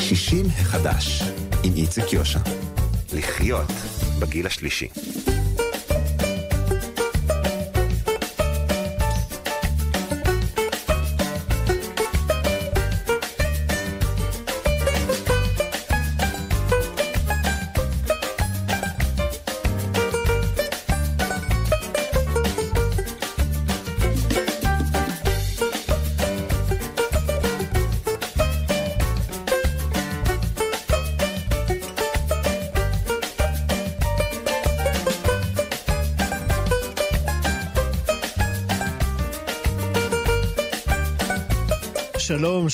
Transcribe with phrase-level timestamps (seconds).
[0.00, 1.22] שישים החדש,
[1.64, 2.38] עם איציק יושע.
[3.12, 3.70] לחיות
[4.18, 4.88] בגיל השלישי.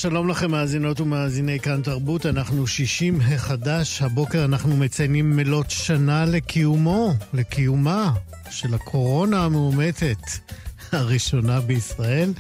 [0.05, 7.15] שלום, לכם מאזינות ומאזיני כאן תרבות, אנחנו שישים החדש, הבוקר אנחנו מציינים מלאת שנה לקיומו,
[7.35, 8.13] לקיומה
[8.51, 10.17] של הקורונה המאומתת
[10.93, 12.33] הראשונה בישראל.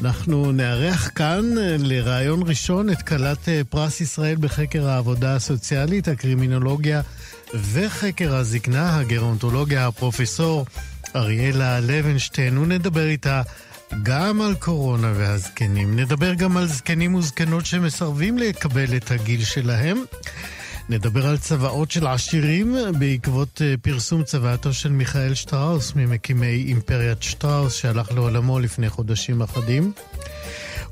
[0.00, 1.44] אנחנו נארח כאן
[1.78, 7.00] לראיון ראשון את כלת פרס ישראל בחקר העבודה הסוציאלית, הקרימינולוגיה
[7.54, 10.66] וחקר הזקנה, הגרונטולוגיה, הפרופסור
[11.16, 13.42] אריאלה לוינשטיין, ונדבר איתה
[14.02, 15.98] גם על קורונה והזקנים.
[15.98, 20.04] נדבר גם על זקנים וזקנות שמסרבים לקבל את הגיל שלהם.
[20.88, 28.12] נדבר על צוואות של עשירים בעקבות פרסום צוואתו של מיכאל שטראוס, ממקימי אימפריית שטראוס, שהלך
[28.12, 29.92] לעולמו לפני חודשים אחדים.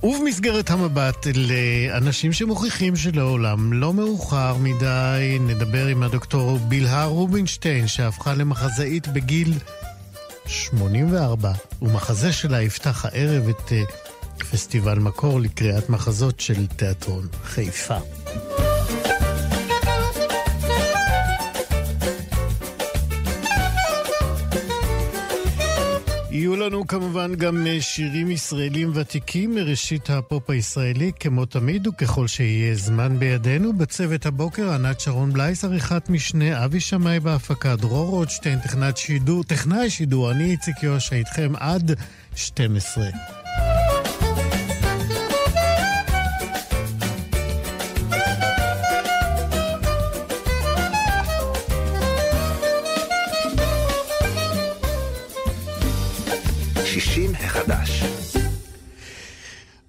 [0.02, 9.08] ובמסגרת המבט לאנשים שמוכיחים שלעולם לא מאוחר מדי, נדבר עם הדוקטור בלהה רובינשטיין, שהפכה למחזאית
[9.08, 9.54] בגיל
[10.50, 17.96] 84, ומחזה שלה יפתח הערב את uh, פסטיבל מקור לקריאת מחזות של תיאטרון חיפה.
[26.70, 33.72] לנו כמובן גם שירים ישראלים ותיקים מראשית הפופ הישראלי, כמו תמיד וככל שיהיה זמן בידינו.
[33.72, 39.90] בצוות הבוקר ענת שרון בלייס, עריכת משנה, אבי שמאי בהפקה, דרור רוטשטיין, טכנת שידור, טכנאי
[39.90, 41.92] שידור, אני איציק יושע איתכם עד
[42.34, 43.39] 12.
[57.00, 58.02] שישים החדש.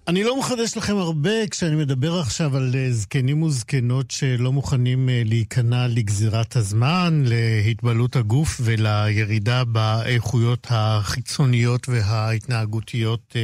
[0.08, 6.56] אני לא מחדש לכם הרבה כשאני מדבר עכשיו על זקנים וזקנות שלא מוכנים להיכנע לגזירת
[6.56, 7.24] הזמן,
[7.66, 13.36] להתבלות הגוף ולירידה באיכויות החיצוניות וההתנהגותיות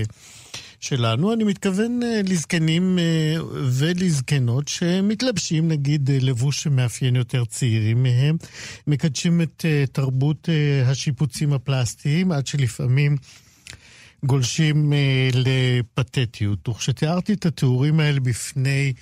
[0.80, 1.34] שלנו.
[1.34, 3.00] אני מתכוון לזקנים
[3.80, 8.38] ולזקנות שמתלבשים, נגיד, לבוש שמאפיין יותר צעירים מהם,
[8.88, 10.50] מקדשים את תרבות
[10.86, 13.18] השיפוצים הפלסטיים, עד שלפעמים...
[14.28, 16.70] גולשים אה, לפתטיות.
[16.70, 18.94] וכשתיארתי את התיאורים האלה בפני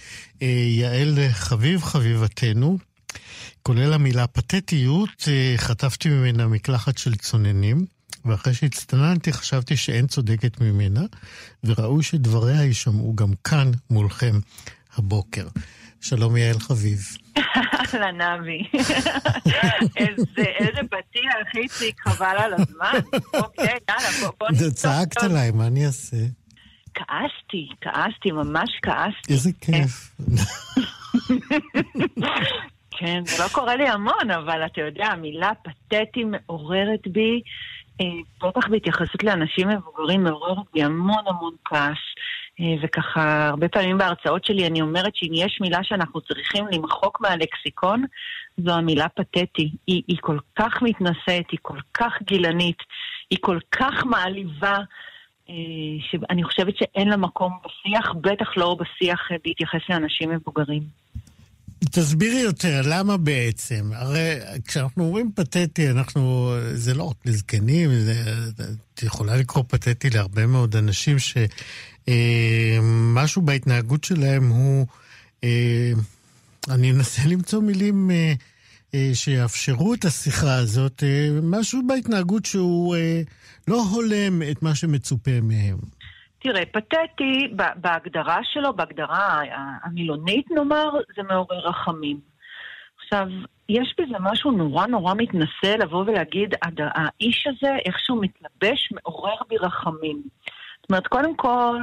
[0.41, 2.77] אה, יעל חביב חביבתנו,
[3.63, 7.85] כולל המילה פתטיות, אה, חטפתי ממנה מקלחת של צוננים,
[8.25, 11.01] ואחרי שהצטננתי חשבתי שאין צודקת ממנה,
[11.63, 14.39] וראוי שדבריה יישמעו גם כאן מולכם
[14.95, 15.47] הבוקר.
[16.01, 17.17] שלום יעל חביב.
[17.93, 18.63] אהלן אבי.
[20.59, 20.74] איזה
[21.57, 22.99] איציק, חבל על הזמן.
[23.43, 24.73] אוקיי, יאללה, בוא נצטרך.
[24.73, 26.17] צעקת עליי, מה אני אעשה?
[26.93, 29.33] כעסתי, כעסתי, ממש כעסתי.
[29.33, 30.11] איזה כיף.
[32.97, 37.41] כן, זה לא קורה לי המון, אבל אתה יודע, המילה פתטי מעוררת בי,
[38.43, 41.97] בטח בהתייחסות לאנשים מבוגרים, מעוררת בי המון המון כעס.
[42.83, 48.03] וככה, הרבה פעמים בהרצאות שלי אני אומרת שאם יש מילה שאנחנו צריכים למחוק מהלקסיקון,
[48.57, 49.71] זו המילה פתטי.
[49.87, 52.77] היא, היא כל כך מתנשאת, היא כל כך גילנית,
[53.29, 54.77] היא כל כך מעליבה,
[55.99, 61.04] שאני חושבת שאין לה מקום בשיח, בטח לא בשיח בהתייחס לאנשים מבוגרים.
[61.79, 63.91] תסבירי יותר, למה בעצם?
[63.93, 64.35] הרי
[64.67, 68.23] כשאנחנו אומרים פתטי, אנחנו, זה לא רק לזקנים, זה,
[68.93, 71.37] את יכולה לקרוא פתטי להרבה מאוד אנשים ש...
[72.09, 72.77] אה,
[73.37, 74.87] בהתנהגות שלהם הוא,
[75.43, 75.91] אה,
[76.69, 78.33] אני אנסה למצוא מילים אה,
[78.93, 83.21] אה, שיאפשרו את השיחה הזאת, אה, משהו בהתנהגות שהוא אה,
[83.67, 85.77] לא הולם את מה שמצופה מהם.
[86.45, 89.41] תראה, פתטי, בהגדרה שלו, בהגדרה
[89.83, 92.19] המילונית נאמר, זה מעורר רחמים.
[92.97, 93.27] עכשיו,
[93.69, 99.57] יש בזה משהו נורא נורא מתנשא לבוא ולהגיד, האיש הזה, איך שהוא מתלבש, מעורר בי
[99.57, 100.21] רחמים.
[100.81, 101.79] זאת אומרת, קודם כל,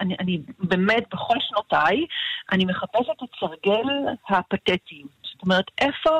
[0.00, 2.06] אני, אני באמת, בכל שנותיי,
[2.52, 3.88] אני מחפשת את סרגל
[4.28, 5.10] הפתטיות.
[5.32, 6.10] זאת אומרת, איפה,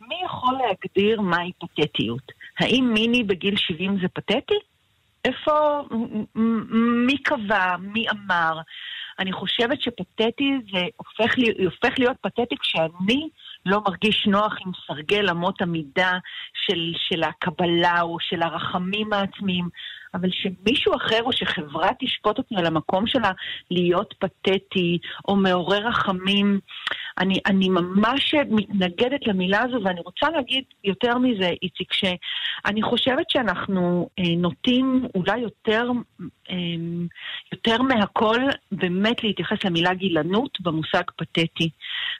[0.00, 2.32] מי יכול להגדיר מהי פתטיות?
[2.58, 4.58] האם מיני בגיל 70 זה פתטי?
[5.26, 5.82] איפה,
[7.06, 8.60] מי קבע, מי אמר?
[9.18, 13.28] אני חושבת שפתטי זה הופך, לי, הופך להיות פתטי כשאני
[13.66, 16.12] לא מרגיש נוח עם סרגל אמות המידה
[16.54, 19.68] של, של הקבלה או של הרחמים העצמיים.
[20.14, 23.30] אבל שמישהו אחר או שחברה תשפוט אותי על המקום שלה
[23.70, 26.60] להיות פתטי או מעורר רחמים,
[27.18, 34.08] אני, אני ממש מתנגדת למילה הזו, ואני רוצה להגיד יותר מזה, איציק, שאני חושבת שאנחנו
[34.18, 35.90] אה, נוטים אולי יותר,
[36.50, 36.56] אה,
[37.52, 38.40] יותר מהכל
[38.72, 41.70] באמת להתייחס למילה גילנות במושג פתטי.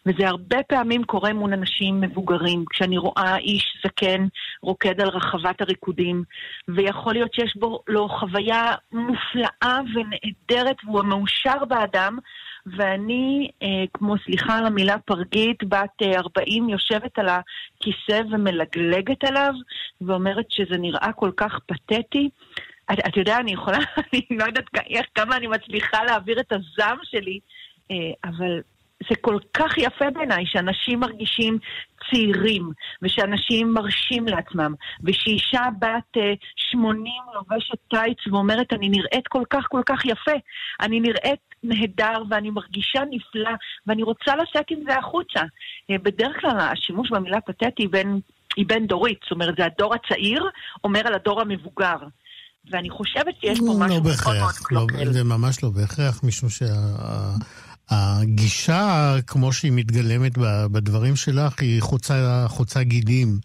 [0.06, 4.26] וזה הרבה פעמים קורה מול אנשים מבוגרים, כשאני רואה איש זקן
[4.62, 6.22] רוקד על רחבת הריקודים,
[6.68, 12.18] ויכול להיות שיש בו לו חוויה מופלאה ונהדרת, והוא המאושר באדם,
[12.66, 19.52] ואני, אה, כמו, סליחה על המילה פרגית, בת אה, 40, יושבת על הכיסא ומלגלגת עליו,
[20.00, 22.30] ואומרת שזה נראה כל כך פתטי.
[22.92, 23.78] את, את יודע, אני יכולה,
[24.12, 27.40] אני לא יודעת איך, כמה אני מצליחה להעביר את הזעם שלי,
[27.90, 28.60] אה, אבל
[29.08, 31.58] זה כל כך יפה בעיניי שאנשים מרגישים
[32.10, 32.70] צעירים,
[33.02, 34.74] ושאנשים מרשים לעצמם,
[35.04, 36.22] ושאישה בת
[36.56, 40.32] 80 אה, לובשת טייץ ואומרת, אני נראית כל כך כל כך יפה,
[40.80, 43.50] אני נראית נהדר ואני מרגישה נפלא,
[43.86, 45.40] ואני רוצה לשאת עם זה החוצה.
[45.90, 48.20] אה, בדרך כלל השימוש במילה פתטי בין,
[48.56, 50.44] היא בין דורית, זאת אומרת, זה הדור הצעיר
[50.84, 51.96] אומר על הדור המבוגר.
[52.70, 56.64] ואני חושבת שיש פה משהו לא בהכרח, לא, זה ממש לא בהכרח, משום שה...
[57.90, 60.32] הגישה, כמו שהיא מתגלמת
[60.72, 63.38] בדברים שלך, היא חוצה, חוצה גילים.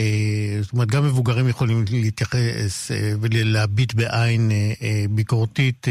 [0.00, 5.86] אה, זאת אומרת, גם מבוגרים יכולים להתייחס אה, ולהביט בעין אה, ביקורתית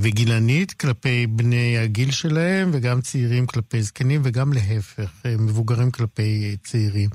[0.00, 7.10] וגילנית כלפי בני הגיל שלהם, וגם צעירים כלפי זקנים, וגם להפך, מבוגרים כלפי צעירים.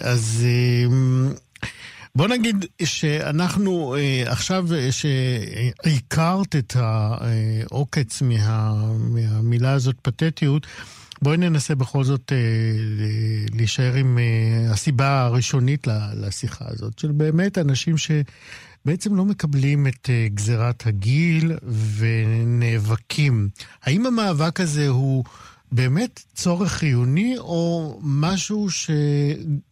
[0.00, 0.46] אז...
[2.14, 10.66] בוא נגיד שאנחנו אה, עכשיו אה, שעיקרת את העוקץ מה, מהמילה הזאת פתטיות,
[11.22, 12.38] בואי ננסה בכל זאת אה,
[13.54, 14.18] להישאר עם
[14.68, 21.52] הסיבה הראשונית לשיחה הזאת, של באמת אנשים שבעצם לא מקבלים את גזירת הגיל
[21.98, 23.48] ונאבקים.
[23.82, 25.24] האם המאבק הזה הוא...
[25.72, 28.66] באמת צורך חיוני, או משהו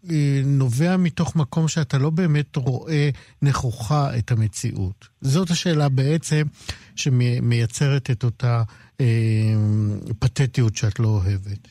[0.05, 3.11] שנובע מתוך מקום שאתה לא באמת רואה
[3.43, 5.09] נכוחה את המציאות?
[5.21, 6.43] זאת השאלה בעצם
[6.97, 8.63] שמייצרת את אותה
[9.01, 9.07] אה,
[10.19, 11.69] פתטיות שאת לא אוהבת.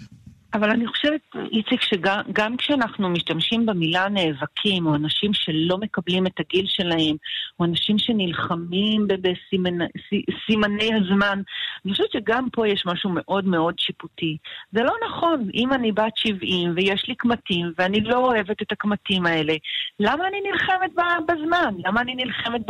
[0.53, 6.65] אבל אני חושבת, איציק, שגם כשאנחנו משתמשים במילה נאבקים, או אנשים שלא מקבלים את הגיל
[6.67, 7.15] שלהם,
[7.59, 11.41] או אנשים שנלחמים בסימני הזמן,
[11.85, 14.37] אני חושבת שגם פה יש משהו מאוד מאוד שיפוטי.
[14.71, 19.25] זה לא נכון, אם אני בת 70 ויש לי קמטים, ואני לא אוהבת את הקמטים
[19.25, 19.53] האלה,
[19.99, 20.91] למה אני נלחמת
[21.27, 21.73] בזמן?
[21.85, 22.61] למה אני נלחמת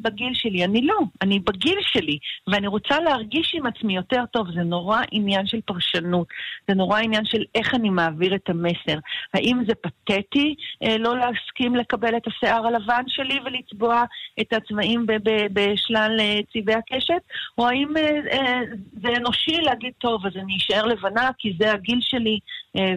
[0.00, 0.64] בגיל שלי?
[0.64, 5.46] אני לא, אני בגיל שלי, ואני רוצה להרגיש עם עצמי יותר טוב, זה נורא עניין
[5.46, 6.26] של פרשנות.
[6.68, 8.98] זה נורא עניין של איך אני מעביר את המסר.
[9.34, 14.04] האם זה פתטי אה, לא להסכים לקבל את השיער הלבן שלי ולצבוע
[14.40, 15.06] את הצבעים
[15.52, 17.22] בשלל אה, צבעי הקשת?
[17.58, 18.60] או האם אה, אה,
[19.02, 22.38] זה אנושי להגיד, טוב, אז אני אשאר לבנה כי זה הגיל שלי
[22.76, 22.94] אה,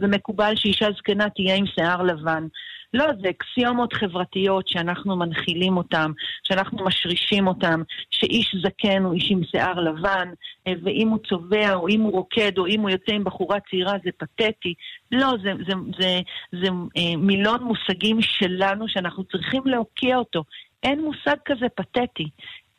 [0.00, 2.46] ומקובל שאישה זקנה תהיה עם שיער לבן.
[2.94, 6.10] לא, זה אקסיומות חברתיות שאנחנו מנחילים אותן,
[6.42, 10.28] שאנחנו משרישים אותן, שאיש זקן הוא איש עם שיער לבן,
[10.66, 13.92] אה, ואם הוא צובע, או אם הוא רוקד, או אם הוא יוצא עם בחורה צעירה,
[14.04, 14.74] זה פתטי.
[15.12, 16.20] לא, זה, זה, זה, זה,
[16.62, 20.44] זה אה, מילון מושגים שלנו שאנחנו צריכים להוקיע אותו.
[20.82, 22.28] אין מושג כזה פתטי.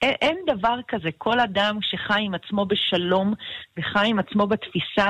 [0.01, 1.09] אין, אין דבר כזה.
[1.17, 3.33] כל אדם שחי עם עצמו בשלום
[3.77, 5.07] וחי עם עצמו בתפיסה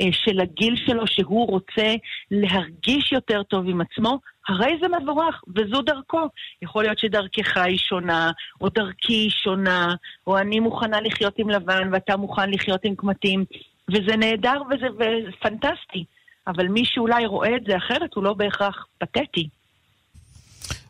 [0.00, 1.94] אה, של הגיל שלו, שהוא רוצה
[2.30, 4.18] להרגיש יותר טוב עם עצמו,
[4.48, 6.20] הרי זה מבורך, וזו דרכו.
[6.62, 8.30] יכול להיות שדרכך היא שונה,
[8.60, 9.94] או דרכי היא שונה,
[10.26, 13.44] או אני מוכנה לחיות עם לבן ואתה מוכן לחיות עם קמטים,
[13.88, 16.04] וזה נהדר וזה, וזה פנטסטי.
[16.46, 19.48] אבל מי שאולי רואה את זה אחרת הוא לא בהכרח פתטי.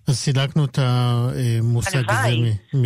[0.07, 2.53] אז סילקנו את המושג הזה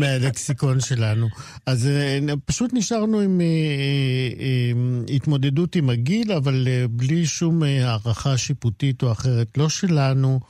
[0.00, 1.28] מהלקסיקון שלנו.
[1.66, 9.02] אז אה, פשוט נשארנו עם אה, אה, התמודדות עם הגיל, אבל בלי שום הערכה שיפוטית
[9.02, 10.40] או אחרת, לא שלנו,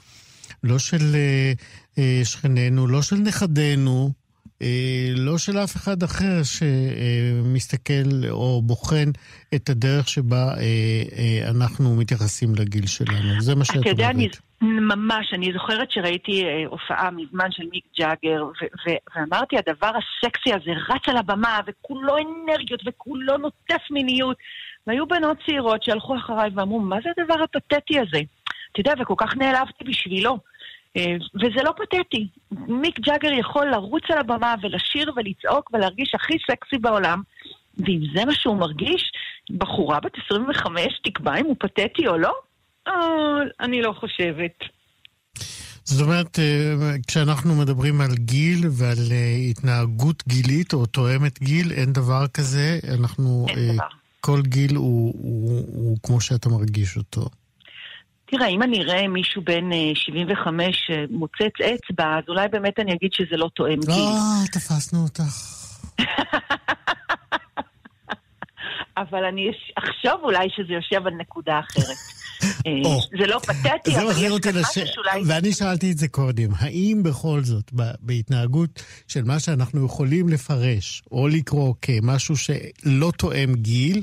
[0.64, 1.16] לא של
[2.24, 4.23] שכנינו, לא של נכדינו.
[4.62, 9.10] אה, לא של אף אחד אחר שמסתכל או בוחן
[9.54, 10.62] את הדרך שבה אה,
[11.18, 13.40] אה, אנחנו מתייחסים לגיל שלנו.
[13.40, 13.86] זה מה שאת אומרת.
[13.86, 14.28] אתה יודע, אני,
[14.62, 18.44] ממש, אני זוכרת שראיתי הופעה מזמן של מיק ג'אגר,
[19.16, 24.36] ואמרתי, הדבר הסקסי הזה רץ על הבמה, וכולו אנרגיות, וכולו נוטף מיניות.
[24.86, 28.20] והיו בנות צעירות שהלכו אחריי ואמרו, מה זה הדבר הפתטי הזה?
[28.72, 30.38] אתה יודע, וכל כך נעלבתי בשבילו.
[30.96, 32.28] אה, וזה לא פתטי.
[32.68, 37.22] מיק ג'אגר יכול לרוץ על הבמה ולשיר ולצעוק ולהרגיש הכי סקסי בעולם,
[37.78, 39.12] ואם זה מה שהוא מרגיש,
[39.50, 42.32] בחורה בת 25 תקבע אם הוא פתטי או לא?
[42.88, 42.92] אה,
[43.60, 44.58] אני לא חושבת.
[45.84, 49.12] זאת אומרת, אה, כשאנחנו מדברים על גיל ועל
[49.50, 52.78] התנהגות גילית או תואמת גיל, אין דבר כזה.
[52.98, 53.46] אנחנו...
[53.48, 53.86] אין דבר.
[54.20, 57.28] כל גיל הוא, הוא, הוא כמו שאתה מרגיש אותו.
[58.36, 63.36] תראה, אם אני אראה מישהו בן 75 מוצץ אצבע, אז אולי באמת אני אגיד שזה
[63.36, 63.94] לא תואם גיל.
[63.94, 65.22] אה, תפסנו אותך.
[69.02, 71.96] אבל אני אחשוב אולי שזה יושב על נקודה אחרת.
[73.18, 75.22] זה לא פתטי, אבל יש כאן משהו שאולי...
[75.26, 81.28] ואני שאלתי את זה קודם, האם בכל זאת, בהתנהגות של מה שאנחנו יכולים לפרש או
[81.28, 84.02] לקרוא כמשהו שלא תואם גיל,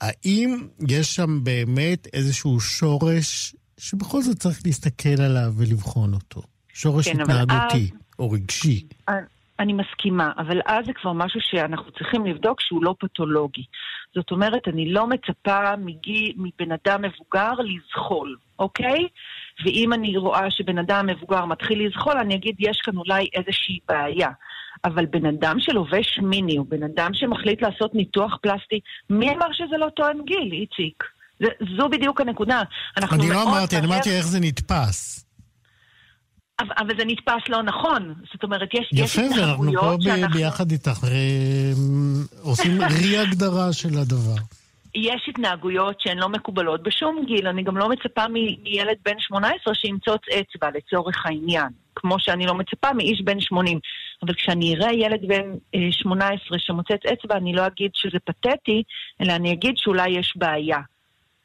[0.00, 6.42] האם יש שם באמת איזשהו שורש שבכל זאת צריך להסתכל עליו ולבחון אותו?
[6.74, 7.98] שורש כן, התנהגותי אז...
[8.18, 8.86] או רגשי.
[9.60, 13.64] אני מסכימה, אבל אז זה כבר משהו שאנחנו צריכים לבדוק שהוא לא פתולוגי.
[14.14, 19.08] זאת אומרת, אני לא מצפה מגי, מבן אדם מבוגר לזחול, אוקיי?
[19.64, 24.30] ואם אני רואה שבן אדם מבוגר מתחיל לזחול, אני אגיד, יש כאן אולי איזושהי בעיה.
[24.84, 28.80] אבל בן אדם שלובש מיני, או בן אדם שמחליט לעשות ניתוח פלסטי,
[29.10, 31.04] מי אמר שזה לא תואם גיל, איציק?
[31.40, 32.62] זה, זו בדיוק הנקודה.
[32.96, 35.24] אני לא אמרתי, אני אמרתי איך זה נתפס.
[36.60, 38.14] אבל, אבל זה נתפס לא נכון.
[38.32, 40.38] זאת אומרת, יש, יפה, יש ואנחנו פה שאנחנו...
[40.38, 41.00] ביחד איתך
[42.42, 44.42] עושים רי-הגדרה של הדבר.
[44.94, 47.48] יש התנהגויות שהן לא מקובלות בשום גיל.
[47.48, 51.68] אני גם לא מצפה מילד בן 18 שימצוץ אצבע לצורך העניין.
[51.94, 53.78] כמו שאני לא מצפה מאיש בן 80.
[54.22, 55.44] אבל כשאני אראה ילד בן
[55.90, 58.82] 18 אה, שמוצץ אצבע, אני לא אגיד שזה פתטי,
[59.20, 60.78] אלא אני אגיד שאולי יש בעיה.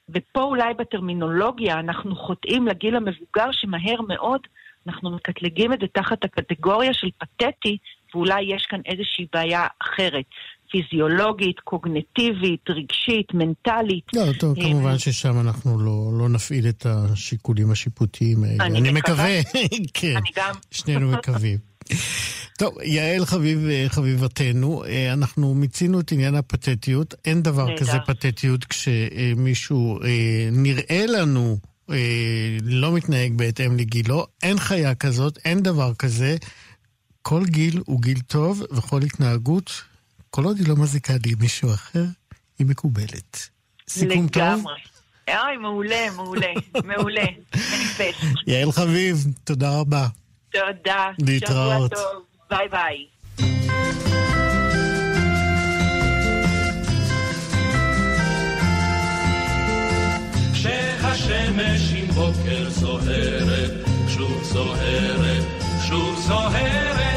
[0.10, 4.42] ופה אולי בטרמינולוגיה אנחנו חוטאים לגיל המבוגר שמהר מאוד
[4.88, 7.78] אנחנו מקטלגים את זה תחת הקטגוריה של פתטי,
[8.14, 10.26] ואולי יש כאן איזושהי בעיה אחרת.
[10.74, 14.06] פיזיולוגית, קוגנטיבית, רגשית, מנטלית.
[14.16, 18.66] לא, טוב, אה, כמובן ששם אנחנו לא, לא נפעיל את השיקולים השיפוטיים האלה.
[18.66, 19.44] אני, אני מקווה,
[19.94, 20.54] כן, אני גם.
[20.72, 21.58] שנינו מקווים.
[22.58, 27.14] טוב, יעל חביב, חביבתנו, אה, אנחנו מיצינו את עניין הפתטיות.
[27.26, 31.58] אין דבר כזה פתטיות כשמישהו אה, נראה לנו
[31.90, 36.36] אה, לא מתנהג בהתאם לגילו, אין חיה כזאת, אין דבר כזה.
[37.22, 39.72] כל גיל הוא גיל טוב, וכל התנהגות,
[40.36, 42.04] כל עוד היא לא מזיקה לי מישהו אחר,
[42.60, 43.50] היא מקובלת.
[43.90, 44.44] סיכום טוב?
[44.44, 44.74] לגמרי.
[45.30, 47.26] אוי, מעולה, מעולה, מעולה.
[47.56, 48.24] מניפסט.
[48.48, 50.08] יעל חביב, תודה רבה.
[50.52, 51.10] תודה.
[51.20, 51.92] להתראות.
[51.92, 52.24] שבוע טוב.
[52.50, 53.06] ביי ביי.
[61.04, 63.72] השמש עם בוקר זוהרת,
[64.08, 65.44] שוב זוהרת,
[65.88, 67.13] שוב זוהרת,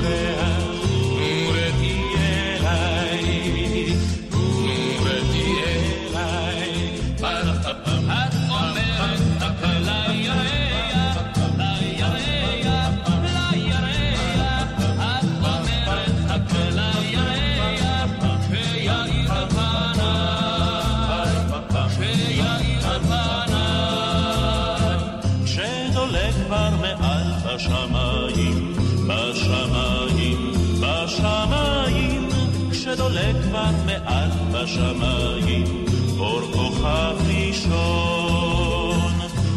[0.00, 0.47] Gloria.
[34.68, 35.64] בשמיים,
[36.18, 39.12] אור כוכב ראשון,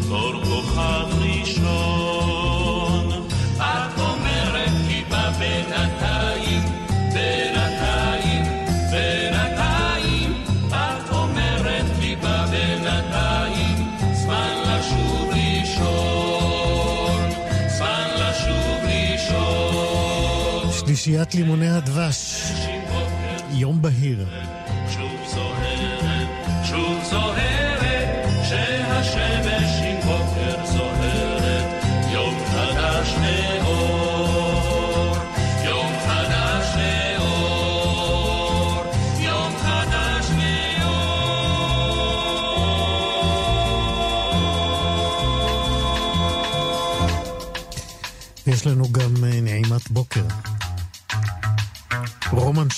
[0.09, 2.47] אור כוכב ראשון.
[3.57, 6.63] את אומרת כי בא בינתיים,
[7.13, 8.43] בינתיים,
[8.91, 10.33] בינתיים.
[10.69, 13.77] את אומרת כי בא בינתיים,
[14.13, 17.29] זמן לשוב לישון,
[17.77, 20.71] זמן לשוב לישון.
[20.85, 22.51] שלישיית לימוני הדבש,
[23.51, 24.25] יום בהיר.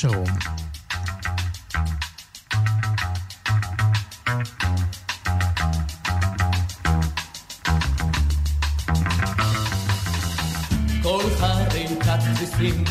[0.02, 0.24] שרום.
[11.02, 12.84] כל חריקת כביסים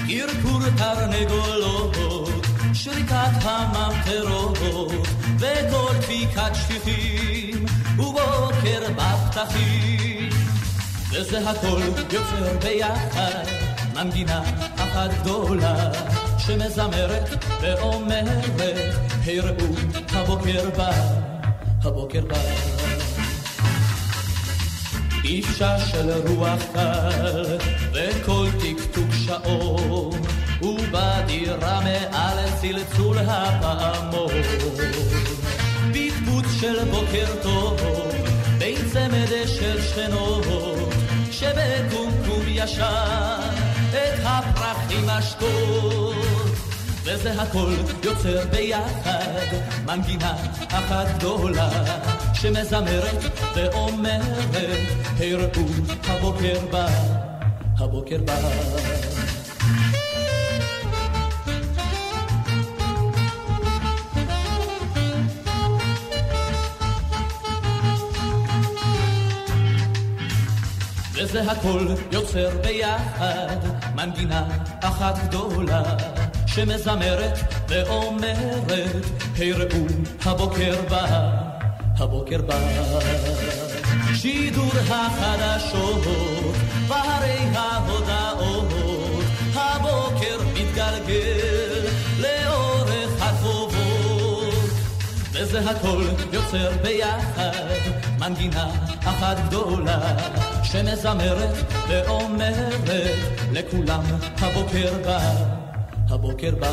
[0.07, 1.97] קרקור תרנגולות,
[2.73, 4.57] שריקת הממטרות,
[5.39, 7.65] וקול דפיקת שטיחים,
[7.98, 10.28] ובוקר בפתחים.
[11.12, 11.80] וזה הכל
[12.12, 13.44] יוצר ביחד,
[13.94, 14.42] מנגינה
[14.76, 15.92] אחת גדולה.
[16.38, 18.94] שמזמרת ואומרת,
[19.26, 19.66] הראו,
[20.12, 20.90] הבוקר בא,
[21.82, 22.40] הבוקר בא.
[25.24, 27.58] אישה של רוח קל,
[27.92, 30.20] וכל טקטוק שעון,
[30.62, 34.30] ובדירה מעל צלצול הפעמון.
[36.60, 37.80] של בוקר טוב,
[38.58, 40.44] בין צמד של שכנות,
[41.30, 43.40] שבקומקום ישן,
[43.90, 46.14] את הפרחים אשקות.
[47.04, 47.72] וזה הכל
[48.04, 49.46] יוצר ביחד
[49.86, 50.34] מנגינה
[50.68, 51.70] אחת גדולה
[52.34, 53.24] שמזמרת
[53.56, 54.56] ואומרת
[55.18, 55.64] הראו
[56.08, 56.88] הבוקר בא,
[57.78, 58.38] הבוקר בא
[71.22, 73.56] וזה הכל יוצר ביחד
[73.94, 74.48] מנגינה
[74.80, 75.82] אחת גדולה
[76.46, 79.04] שמזמרת ואומרת,
[79.38, 79.86] הראו
[80.24, 81.30] הבוקר בא,
[81.98, 82.58] הבוקר בא.
[84.14, 86.06] שידור החדשות
[86.88, 91.86] והרי ההודעות, הבוקר מתגלגל
[92.18, 94.54] לאורך החובות,
[95.32, 96.02] וזה הכל
[96.32, 98.70] יוצר ביחד מנגינה
[99.04, 99.98] אחת גדולה,
[100.62, 101.56] שמזמרת
[101.88, 102.88] ואומרת
[103.52, 104.02] לכולם
[104.38, 105.20] הבוקר בא.
[106.10, 106.72] הבוקר בא,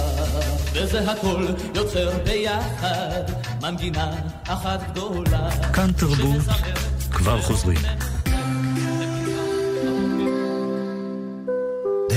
[0.73, 3.21] וזה הכל יוצר ביחד
[3.61, 4.11] מנגינה
[4.47, 5.49] אחת גדולה.
[5.73, 6.41] כאן תרבות,
[7.11, 7.77] כבר חוזרים.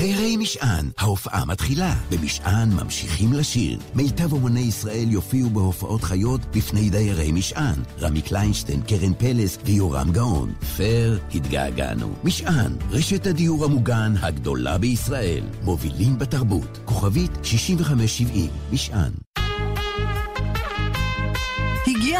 [0.01, 1.95] דיירי משען, ההופעה מתחילה.
[2.11, 3.79] במשען ממשיכים לשיר.
[3.95, 7.75] מיטב אומני ישראל יופיעו בהופעות חיות בפני דיירי משען.
[7.99, 10.53] רמי קליינשטיין, קרן פלס ויורם גאון.
[10.77, 12.13] פר, התגעגענו.
[12.23, 15.43] משען, רשת הדיור המוגן הגדולה בישראל.
[15.63, 16.79] מובילים בתרבות.
[16.85, 19.11] כוכבית 6570, משען.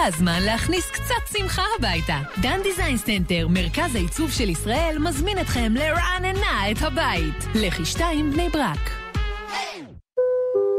[0.06, 2.18] הזמן להכניס קצת שמחה הביתה.
[2.42, 7.46] דן דיזיין סנטר, מרכז העיצוב של ישראל, מזמין אתכם לרענן את הבית.
[7.56, 9.01] לח"י שתיים בני ברק.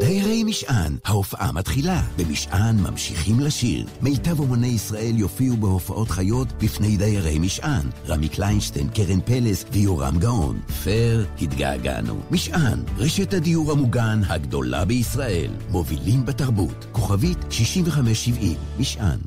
[0.04, 2.02] דיירי משען, ההופעה מתחילה.
[2.16, 3.86] במשען ממשיכים לשיר.
[4.00, 7.86] מיטב אומני ישראל יופיעו בהופעות חיות בפני דיירי משען.
[8.08, 10.60] רמי קליינשטיין, קרן פלס ויורם גאון.
[10.84, 12.20] פר, התגעגענו.
[12.30, 15.50] משען, רשת הדיור המוגן הגדולה בישראל.
[15.70, 16.86] מובילים בתרבות.
[16.92, 19.18] כוכבית 6570, משען.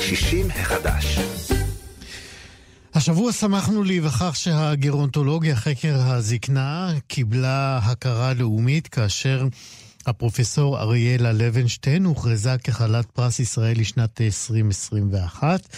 [0.00, 1.18] 60 החדש.
[2.96, 9.46] השבוע שמחנו להיווכח שהגרונטולוגיה, חקר הזקנה, קיבלה הכרה לאומית כאשר
[10.06, 15.68] הפרופסור אריאלה לוינשטיין הוכרזה כחלת פרס ישראל לשנת 2021.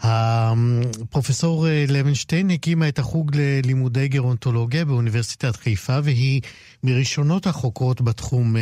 [0.00, 6.40] הפרופסור לוינשטיין הקימה את החוג ללימודי גרונטולוגיה באוניברסיטת חיפה והיא
[6.84, 8.56] מראשונות החוקרות בתחום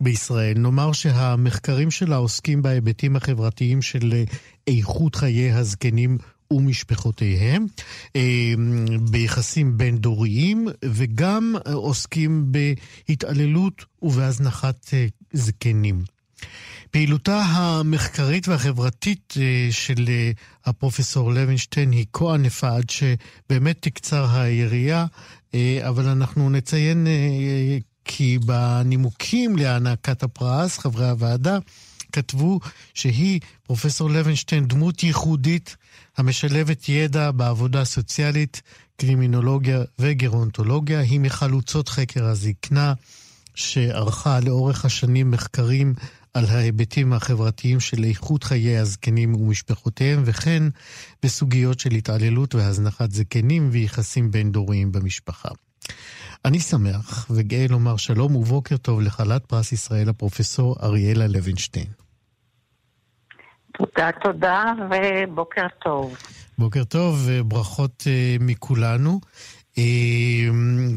[0.00, 0.58] בישראל.
[0.58, 4.24] נאמר שהמחקרים שלה עוסקים בהיבטים החברתיים של
[4.66, 6.18] איכות חיי הזקנים
[6.52, 7.66] ומשפחותיהם,
[9.10, 14.94] ביחסים בין-דוריים, וגם עוסקים בהתעללות ובהזנחת
[15.32, 16.04] זקנים.
[16.90, 19.34] פעילותה המחקרית והחברתית
[19.70, 20.04] של
[20.64, 25.06] הפרופסור לוינשטיין היא כה ענפה עד שבאמת תקצר היריעה,
[25.80, 27.06] אבל אנחנו נציין
[28.04, 31.58] כי בנימוקים להענקת הפרס, חברי הוועדה
[32.12, 32.60] כתבו
[32.94, 35.76] שהיא, פרופסור לוינשטיין, דמות ייחודית
[36.16, 38.62] המשלבת ידע בעבודה סוציאלית,
[38.96, 41.00] קרימינולוגיה וגרונטולוגיה.
[41.00, 42.94] היא מחלוצות חקר הזקנה,
[43.54, 45.94] שערכה לאורך השנים מחקרים
[46.34, 50.62] על ההיבטים החברתיים של איכות חיי הזקנים ומשפחותיהם, וכן
[51.22, 55.48] בסוגיות של התעללות והזנחת זקנים ויחסים בין-דוריים במשפחה.
[56.44, 61.99] אני שמח וגאה לומר שלום ובוקר טוב לחלת פרס ישראל, הפרופסור אריאלה לוינשטיין.
[63.80, 66.16] תודה, תודה, ובוקר טוב.
[66.58, 69.20] בוקר טוב, וברכות uh, מכולנו.
[69.74, 69.80] Uh,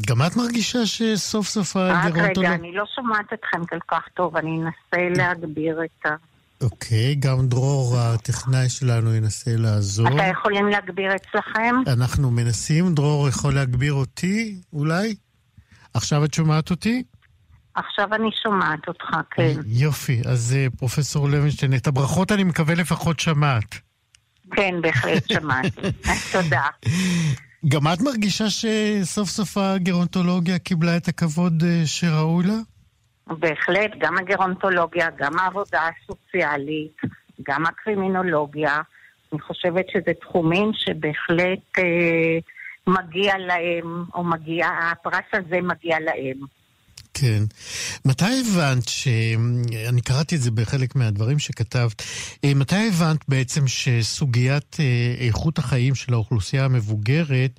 [0.08, 2.18] גם את מרגישה שסוף סוף הגרונטולוג...
[2.18, 6.14] רק רגע, אני לא שומעת אתכם כל כך טוב, אני אנסה להגביר את ה...
[6.62, 10.08] אוקיי, גם דרור, הטכנאי שלנו, ינסה לעזור.
[10.08, 11.74] אתה יכולים להגביר אצלכם?
[11.86, 15.14] אנחנו מנסים, דרור יכול להגביר אותי, אולי?
[15.94, 17.02] עכשיו את שומעת אותי?
[17.74, 19.52] עכשיו אני שומעת אותך, כן.
[19.66, 23.78] יופי, אז אה, פרופסור לוינשטיין, את הברכות אני מקווה לפחות שמעת.
[24.50, 25.80] כן, בהחלט שמעתי.
[26.32, 26.66] תודה.
[27.68, 32.54] גם את מרגישה שסוף סוף הגרונטולוגיה קיבלה את הכבוד אה, שראוי לה?
[33.26, 36.96] בהחלט, גם הגרונטולוגיה, גם העבודה הסוציאלית,
[37.42, 38.80] גם הקרימינולוגיה.
[39.32, 42.38] אני חושבת שזה תחומים שבהחלט אה,
[42.86, 46.36] מגיע להם, או מגיע, הפרס הזה מגיע להם.
[47.14, 47.42] כן.
[48.04, 49.08] מתי הבנת ש...
[49.88, 52.02] אני קראתי את זה בחלק מהדברים שכתבת.
[52.44, 57.50] אה, מתי הבנת בעצם שסוגיית אה, איכות החיים של האוכלוסייה המבוגרת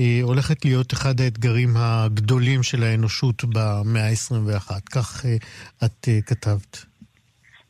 [0.00, 4.70] אה, הולכת להיות אחד האתגרים הגדולים של האנושות במאה ה-21?
[4.94, 5.24] כך
[5.84, 6.84] את כתבת.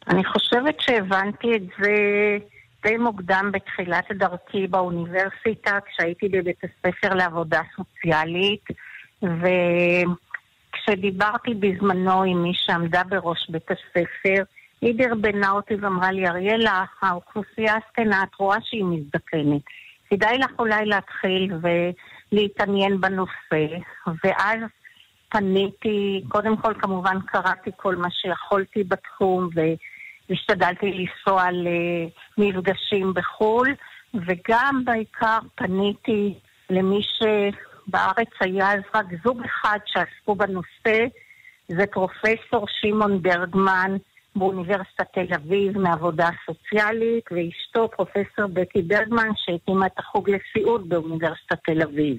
[0.08, 1.92] אני חושבת שהבנתי את זה
[2.82, 8.64] די מוקדם בתחילת דרכי באוניברסיטה, כשהייתי בבית הספר לעבודה סוציאלית,
[9.22, 9.46] ו...
[10.86, 14.42] כשדיברתי בזמנו עם מי שעמדה בראש בית הספר,
[14.80, 19.62] היא דרבנה אותי ואמרה לי, אריאלה, האוכלוסייה הזקנה, את רואה שהיא מזדקנת.
[20.10, 21.52] כדאי לך אולי להתחיל
[22.32, 23.66] ולהתעניין בנושא.
[24.24, 24.58] ואז
[25.28, 29.48] פניתי, קודם כל כמובן קראתי כל מה שיכולתי בתחום
[30.28, 31.44] והשתדלתי לנסוע
[32.38, 33.68] למפגשים בחו"ל,
[34.14, 36.34] וגם בעיקר פניתי
[36.70, 37.22] למי ש...
[37.86, 41.06] בארץ היה אז רק זוג אחד שעסקו בנושא,
[41.68, 43.96] זה פרופסור שמעון ברגמן
[44.36, 51.82] באוניברסיטת תל אביב מעבודה סוציאלית, ואשתו פרופסור בקי ברגמן שהקימה את החוג לסיעוד באוניברסיטת תל
[51.82, 52.16] אביב.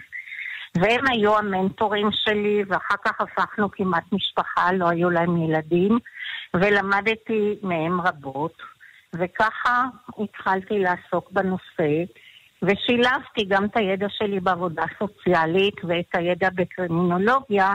[0.76, 6.00] והם היו המנטורים שלי, ואחר כך הפכנו כמעט משפחה, לא היו להם ילדים,
[6.54, 8.58] ולמדתי מהם רבות,
[9.14, 9.86] וככה
[10.20, 12.04] התחלתי לעסוק בנושא.
[12.66, 17.74] ושילבתי גם את הידע שלי בעבודה סוציאלית ואת הידע בקרימינולוגיה,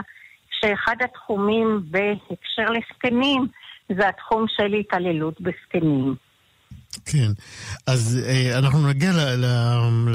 [0.51, 3.47] שאחד התחומים בהקשר לזקנים
[3.89, 6.15] זה התחום של התעללות בזקנים.
[7.05, 7.31] כן,
[7.87, 9.45] אז אה, אנחנו נגיע ל, ל,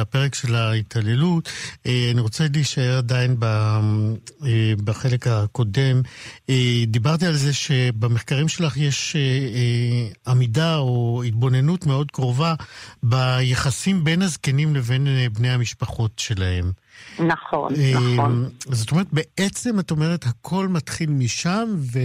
[0.00, 1.48] לפרק של ההתעללות.
[1.86, 6.02] אה, אני רוצה להישאר עדיין ב, אה, בחלק הקודם.
[6.50, 12.54] אה, דיברתי על זה שבמחקרים שלך יש אה, אה, עמידה או התבוננות מאוד קרובה
[13.02, 16.72] ביחסים בין הזקנים לבין אה, בני המשפחות שלהם.
[17.18, 18.48] נכון, אה, נכון.
[18.64, 21.98] זאת אומרת, בעצם את אומרת, הכל מתחיל משם, ו...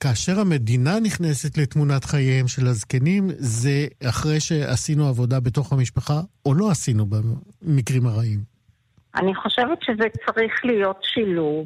[0.00, 6.70] כאשר המדינה נכנסת לתמונת חייהם של הזקנים, זה אחרי שעשינו עבודה בתוך המשפחה, או לא
[6.70, 8.38] עשינו במקרים הרעים?
[9.14, 11.64] אני חושבת שזה צריך להיות שילוב,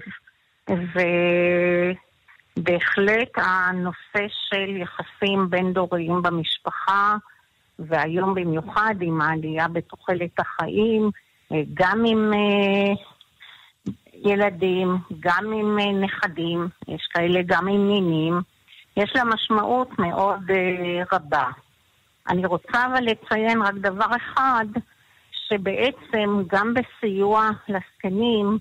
[2.58, 7.16] ובהחלט הנושא של יחסים בין-דוריים במשפחה,
[7.78, 11.10] והיום במיוחד עם העלייה בתוחלת החיים,
[11.74, 12.92] גם עם אה,
[14.24, 18.40] ילדים, גם עם אה, נכדים, יש כאלה גם עם נינים,
[18.96, 21.44] יש לה משמעות מאוד uh, רבה.
[22.28, 24.66] אני רוצה אבל לציין רק דבר אחד,
[25.48, 28.58] שבעצם גם בסיוע לזקנים,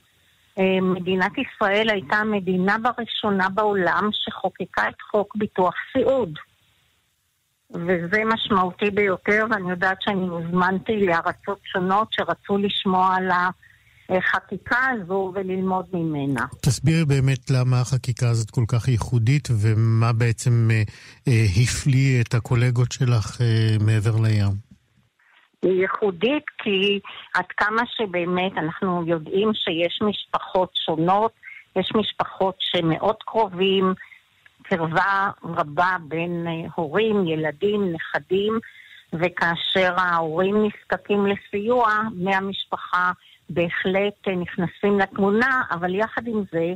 [0.56, 6.40] uh, מדינת ישראל הייתה המדינה בראשונה בעולם שחוקקה את חוק ביטוח סיעוד.
[7.72, 13.50] וזה משמעותי ביותר, ואני יודעת שאני הוזמנתי לארצות שונות שרצו לשמוע על ה...
[14.10, 16.46] החקיקה הזו וללמוד ממנה.
[16.62, 20.84] תסבירי באמת למה החקיקה הזאת כל כך ייחודית ומה בעצם אה,
[21.28, 24.70] אה, הפליא את הקולגות שלך אה, מעבר לים.
[25.62, 27.00] היא ייחודית כי
[27.34, 31.32] עד כמה שבאמת אנחנו יודעים שיש משפחות שונות,
[31.76, 33.94] יש משפחות שמאוד קרובים,
[34.64, 38.60] קרבה רבה בין אה, הורים, ילדים, נכדים,
[39.14, 43.12] וכאשר ההורים נזקקים לסיוע מהמשפחה,
[43.50, 46.74] בהחלט אה, נכנסים לתמונה, אבל יחד עם זה,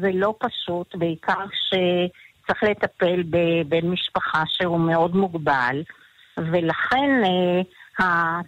[0.00, 5.82] זה לא פשוט, בעיקר שצריך לטפל בבן משפחה שהוא מאוד מוגבל,
[6.36, 7.22] ולכן
[8.00, 8.40] אה,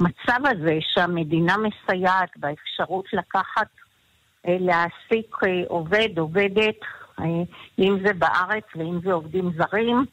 [0.00, 3.68] המצב הזה שהמדינה מסייעת באפשרות לקחת,
[4.48, 5.36] אה, להעסיק
[5.68, 6.80] עובד, עובדת,
[7.78, 10.04] אם זה בארץ ואם זה עובדים זרים,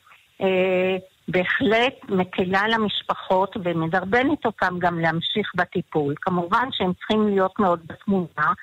[1.27, 6.13] בהחלט מקלה על המשפחות ומדרבנת אותם גם להמשיך בטיפול.
[6.21, 8.53] כמובן שהם צריכים להיות מאוד בתמונה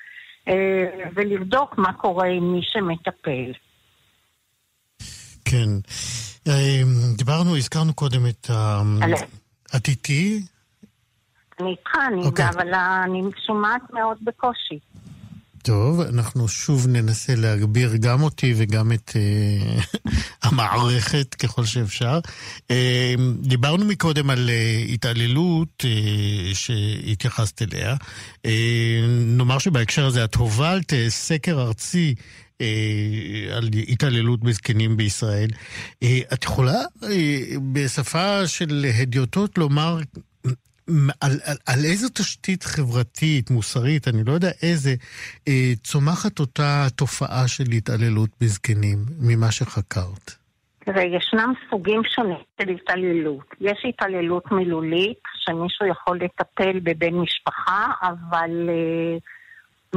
[0.47, 0.53] אה,
[1.13, 3.51] ולבדוק מה קורה עם מי שמטפל.
[5.45, 5.69] כן.
[6.47, 6.81] אה,
[7.17, 8.81] דיברנו, הזכרנו קודם את ה...
[9.75, 10.41] את איתי?
[11.59, 12.25] אני איתך, אני okay.
[12.25, 12.49] אוקיי.
[12.49, 14.79] אבל אני שומעת מאוד בקושי.
[15.63, 19.97] טוב, אנחנו שוב ננסה להגביר גם אותי וגם את uh,
[20.47, 22.19] המערכת ככל שאפשר.
[22.67, 22.71] Uh,
[23.41, 25.85] דיברנו מקודם על uh, התעללות
[26.53, 27.95] שהתייחסת אליה.
[29.25, 32.15] נאמר שבהקשר הזה את הובלת סקר ארצי
[33.51, 35.49] על התעללות בזקנים בישראל.
[36.33, 36.81] את יכולה
[37.73, 39.99] בשפה של הדיוטות לומר
[41.21, 44.95] על, על, על איזו תשתית חברתית, מוסרית, אני לא יודע איזה,
[45.47, 50.31] אה, צומחת אותה תופעה של התעללות בזקנים, ממה שחקרת?
[50.79, 53.55] תראה, ישנם סוגים שונים של התעללות.
[53.61, 59.17] יש התעללות מילולית, שמישהו יכול לטפל בבן משפחה, אבל אה,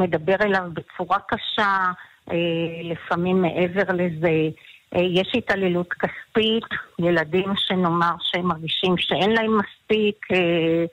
[0.02, 1.90] מדבר אליו בצורה קשה,
[2.30, 2.36] אה,
[2.84, 4.50] לפעמים מעבר לזה.
[4.94, 6.64] אה, יש התעללות כספית,
[6.98, 10.84] ילדים שנאמר שהם מרגישים שאין להם מספיק, אה,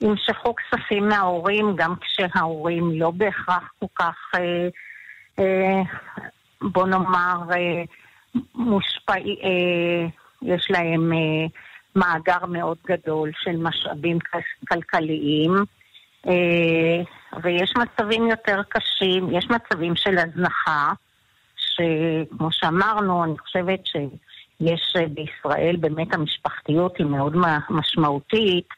[0.00, 4.16] ימשכו כספים מההורים, גם כשההורים לא בהכרח כל כך,
[5.38, 5.82] אה,
[6.62, 7.36] בוא נאמר,
[8.54, 9.36] מושפעים,
[10.42, 11.12] יש להם
[11.96, 14.18] מאגר מאוד גדול של משאבים
[14.68, 15.54] כלכליים.
[17.42, 20.92] ויש מצבים יותר קשים, יש מצבים של הזנחה.
[21.76, 27.36] שכמו שאמרנו, אני חושבת שיש בישראל באמת המשפחתיות היא מאוד
[27.70, 28.68] משמעותית.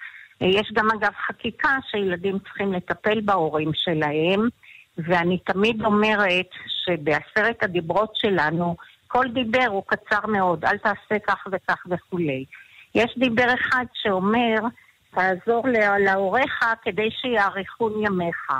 [0.40, 4.48] יש גם אגב חקיקה שילדים צריכים לטפל בהורים שלהם,
[4.98, 8.76] ואני תמיד אומרת שבעשרת הדיברות שלנו,
[9.08, 12.44] כל דיבר הוא קצר מאוד, אל תעשה כך וכך וכולי.
[12.94, 14.54] יש דיבר אחד שאומר,
[15.10, 15.64] תעזור
[15.98, 18.50] להוריך כדי שיאריכון ימיך.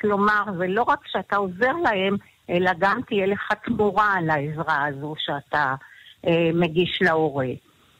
[0.00, 2.16] כלומר, זה לא רק שאתה עוזר להם,
[2.50, 5.74] אלא גם תהיה לך תמורה על העזרה הזו שאתה
[6.26, 7.48] אה, מגיש להורה.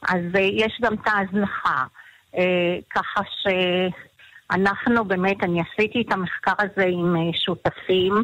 [0.08, 1.84] אז אה, יש גם את ההזנחה.
[2.36, 3.20] אה, ככה
[4.50, 8.14] שאנחנו באמת, אני עשיתי את המחקר הזה עם אה, שותפים,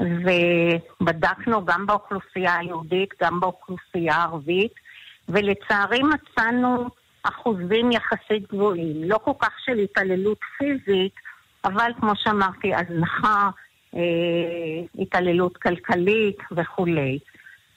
[0.00, 4.72] ובדקנו גם באוכלוסייה היהודית, גם באוכלוסייה הערבית,
[5.28, 6.88] ולצערי מצאנו
[7.22, 9.04] אחוזים יחסית גבוהים.
[9.04, 11.14] לא כל כך של התעללות פיזית,
[11.64, 13.50] אבל כמו שאמרתי, הזנחה,
[14.98, 17.18] התעללות כלכלית וכולי.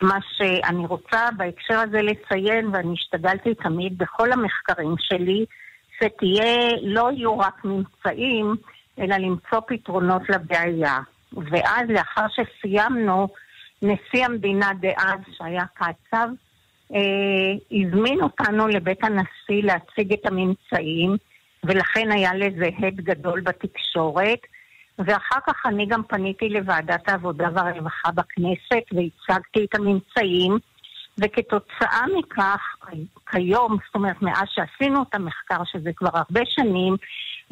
[0.01, 5.45] מה שאני רוצה בהקשר הזה לציין, ואני השתדלתי תמיד בכל המחקרים שלי,
[5.97, 8.55] שתהיה, לא יהיו רק ממצאים,
[8.99, 10.99] אלא למצוא פתרונות לבעיה.
[11.33, 13.27] ואז לאחר שסיימנו,
[13.81, 16.27] נשיא המדינה דאז, שהיה קצב,
[16.93, 21.17] אה, הזמין אותנו לבית הנשיא להציג את הממצאים,
[21.63, 24.39] ולכן היה לזה הד גדול בתקשורת.
[24.99, 30.57] ואחר כך אני גם פניתי לוועדת העבודה והרווחה בכנסת והצגתי את הממצאים,
[31.17, 32.61] וכתוצאה מכך,
[33.31, 36.95] כיום, זאת אומרת, מאז שעשינו את המחקר, שזה כבר הרבה שנים,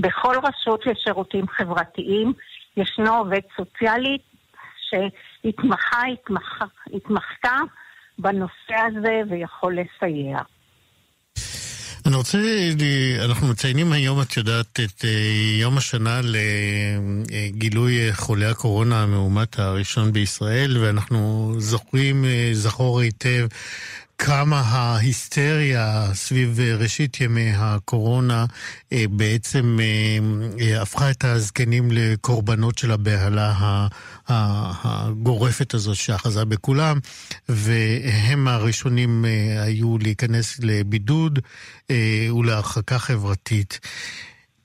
[0.02, 2.34] בכל רשות לשירותים חברתיים
[2.78, 4.18] ישנו עובד סוציאלי
[4.90, 7.56] שהתמחה, התמחה, התמחתה
[8.20, 10.40] בנושא הזה ויכול לסייע.
[12.10, 12.38] אני רוצה,
[13.26, 15.10] אנחנו מציינים היום, את יודעת, את אה,
[15.60, 23.48] יום השנה לגילוי אה, חולי הקורונה המאומת הראשון בישראל, ואנחנו זוכרים, אה, זכור היטב,
[24.20, 28.46] כמה ההיסטריה סביב ראשית ימי הקורונה
[28.94, 30.18] אה, בעצם אה,
[30.62, 33.88] אה, הפכה את הזקנים לקורבנות של הבהלה
[34.28, 37.00] הגורפת הזאת שאחזה בכולם,
[37.50, 39.26] והם הראשונים
[39.60, 41.40] היו להיכנס לבידוד
[42.40, 43.80] ולהרחקה חברתית.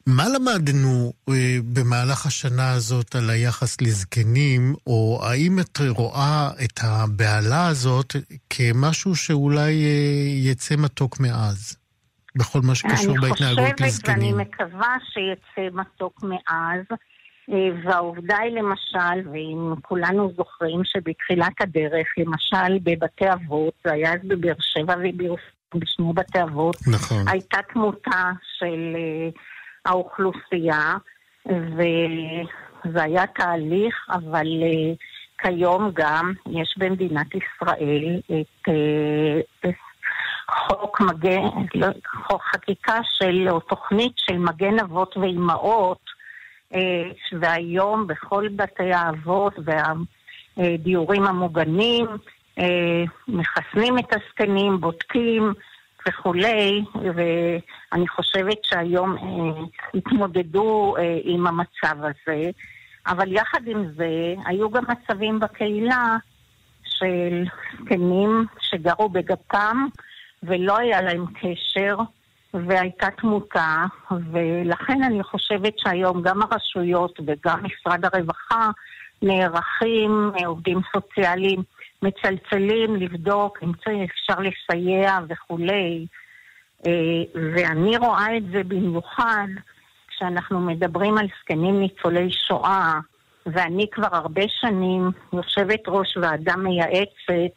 [0.06, 1.34] מה למדנו אה,
[1.74, 8.12] במהלך השנה הזאת על היחס לזקנים, או האם את רואה את הבהלה הזאת
[8.50, 11.76] כמשהו שאולי אה, יצא מתוק מאז,
[12.36, 13.84] בכל מה שקשור בהתנהגות לזקנים?
[13.84, 16.84] אני חושבת ואני מקווה שיצא מתוק מאז.
[17.52, 24.20] אה, והעובדה היא למשל, ואם כולנו זוכרים שבתחילת הדרך, למשל בבתי אבות, זה היה אז
[24.24, 27.28] בבאר שבע ובירושלים, בשני בתי אבות, נכון.
[27.28, 28.96] הייתה תמותה של...
[29.84, 30.96] האוכלוסייה,
[31.46, 34.96] וזה היה תהליך, אבל uh,
[35.38, 39.68] כיום גם יש במדינת ישראל את uh,
[40.50, 41.86] חוק מגן, לא,
[42.26, 46.04] חוק חקיקה של, או תוכנית של מגן אבות ואימהות,
[46.72, 46.76] uh,
[47.40, 49.54] והיום בכל בתי האבות
[50.56, 52.06] והדיורים המוגנים,
[53.28, 55.52] מחסנים את הזקנים, בודקים,
[56.08, 59.62] וכולי, ואני חושבת שהיום אה,
[59.94, 62.50] התמודדו אה, עם המצב הזה,
[63.06, 66.16] אבל יחד עם זה, היו גם מצבים בקהילה
[66.84, 67.44] של
[67.80, 69.86] זקנים שגרו בגפם
[70.42, 71.96] ולא היה להם קשר
[72.54, 73.84] והייתה תמותה,
[74.32, 78.70] ולכן אני חושבת שהיום גם הרשויות וגם משרד הרווחה
[79.22, 81.62] נערכים, עובדים סוציאליים
[82.04, 83.72] מצלצלים לבדוק אם
[84.04, 86.06] אפשר לסייע וכולי.
[87.34, 89.46] ואני רואה את זה במיוחד
[90.08, 93.00] כשאנחנו מדברים על זקנים ניצולי שואה,
[93.46, 97.54] ואני כבר הרבה שנים יושבת ראש ועדה מייעצת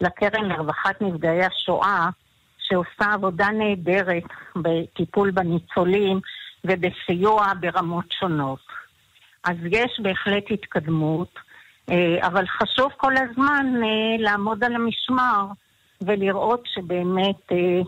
[0.00, 2.08] לקרן לרווחת נפגעי השואה,
[2.58, 4.22] שעושה עבודה נהדרת
[4.56, 6.20] בטיפול בניצולים
[6.64, 8.66] ובסיוע ברמות שונות.
[9.44, 11.49] אז יש בהחלט התקדמות, אה,
[12.20, 15.46] אבל חשוב כל הזמן אה, לעמוד על המשמר
[16.00, 17.80] ולראות שבאמת אה,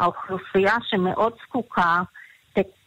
[0.00, 2.02] האוכלוסייה שמאוד זקוקה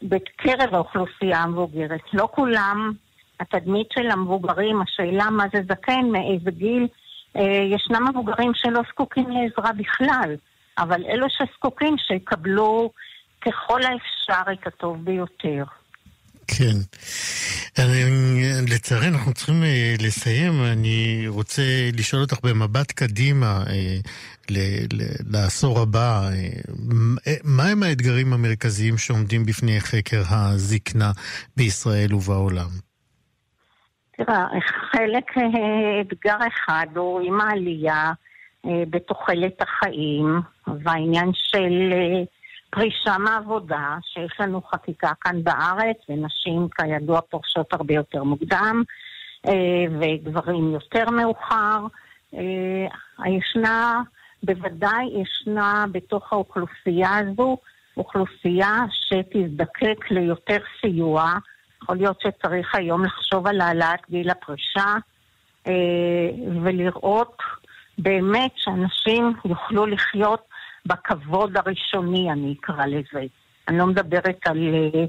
[0.01, 2.01] בקרב האוכלוסייה המבוגרת.
[2.13, 2.91] לא כולם,
[3.39, 6.87] התדמית של המבוגרים, השאלה מה זה זקן, מאיזה גיל,
[7.75, 10.35] ישנם מבוגרים שלא זקוקים לעזרה בכלל.
[10.77, 12.91] אבל אלו שזקוקים שיקבלו
[13.41, 15.63] ככל האפשר את הטוב ביותר.
[16.47, 16.77] כן.
[18.71, 20.53] לצערי אנחנו צריכים אה, לסיים.
[20.73, 21.61] אני רוצה
[21.97, 23.97] לשאול אותך במבט קדימה אה,
[25.31, 26.29] לעשור הבא,
[27.27, 31.11] אה, מהם האתגרים המרכזיים שעומדים בפני חקר הזקנה
[31.57, 32.69] בישראל ובעולם?
[34.17, 34.45] תראה,
[34.91, 35.25] חלק,
[36.01, 38.11] אתגר אחד הוא עם העלייה
[38.65, 40.41] בתוחלת החיים,
[40.83, 41.93] והעניין של
[42.69, 48.83] פרישה מעבודה, שיש לנו חקיקה כאן בארץ, ונשים כידוע פורשות הרבה יותר מוקדם,
[49.47, 51.79] אה, וגברים יותר מאוחר.
[52.33, 54.01] אה, ישנה,
[54.43, 57.57] בוודאי ישנה בתוך האוכלוסייה הזו
[57.97, 61.33] אוכלוסייה שתזדקק ליותר סיוע.
[61.83, 64.95] יכול להיות שצריך היום לחשוב על העלאת גיל הפרישה
[66.63, 67.37] ולראות
[67.97, 70.41] באמת שאנשים יוכלו לחיות
[70.87, 73.25] בכבוד הראשוני, אני אקרא לזה.
[73.67, 75.05] אני לא מדברת על אה,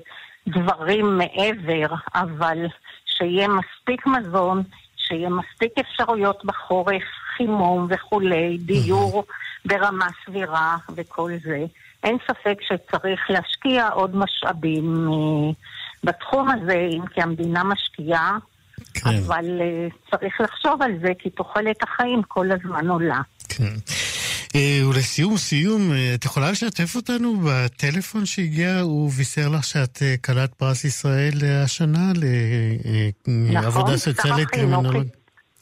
[0.49, 2.67] דברים מעבר, אבל
[3.07, 4.62] שיהיה מספיק מזון,
[4.97, 7.03] שיהיה מספיק אפשרויות בחורף,
[7.37, 9.25] חימום וכולי, דיור
[9.64, 11.64] ברמה סבירה וכל זה.
[12.05, 15.55] אין ספק שצריך להשקיע עוד משאבים uh,
[16.05, 18.38] בתחום הזה, אם כי המדינה משקיעה,
[18.95, 19.11] כן.
[19.27, 23.21] אבל uh, צריך לחשוב על זה, כי תוחלת החיים כל הזמן עולה.
[23.49, 23.75] כן.
[24.55, 30.15] אה, ולסיום, סיום, אה, את יכולה לשתף אותנו בטלפון שהגיע, הוא בישר לך שאת אה,
[30.25, 31.33] כלת פרס ישראל
[31.65, 32.13] השנה
[33.27, 35.17] לעבודה נכון, סוציאלית קרימינולוגית.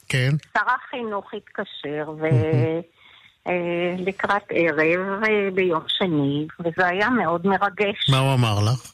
[0.09, 0.29] כן.
[0.53, 2.11] שר החינוך התקשר
[3.45, 5.23] ולקראת ערב
[5.53, 8.09] ביום שני, וזה היה מאוד מרגש.
[8.11, 8.93] מה הוא אמר לך?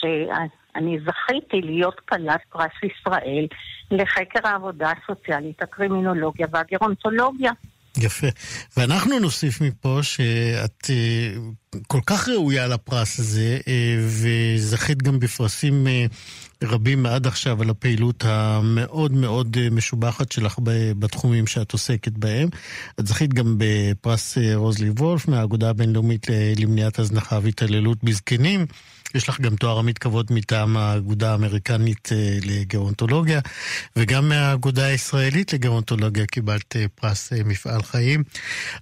[0.00, 3.46] שאני זכיתי להיות כלת פרס ישראל
[3.90, 7.52] לחקר העבודה הסוציאלית, הקרימינולוגיה והגרונטולוגיה.
[7.96, 8.26] יפה.
[8.76, 11.40] ואנחנו נוסיף מפה שאת אה,
[11.86, 16.06] כל כך ראויה לפרס הזה, אה, וזכית גם בפרסים אה,
[16.62, 20.58] רבים עד עכשיו על הפעילות המאוד מאוד משובחת שלך
[20.98, 22.48] בתחומים שאת עוסקת בהם.
[23.00, 26.26] את זכית גם בפרס רוזלי וולף מהאגודה הבינלאומית
[26.56, 28.66] למניעת הזנחה והתעללות בזקנים.
[29.14, 33.40] יש לך גם תואר עמית כבוד מטעם האגודה האמריקנית אה, לגרונטולוגיה,
[33.96, 38.24] וגם מהאגודה הישראלית לגרונטולוגיה קיבלת אה, פרס אה, מפעל חיים.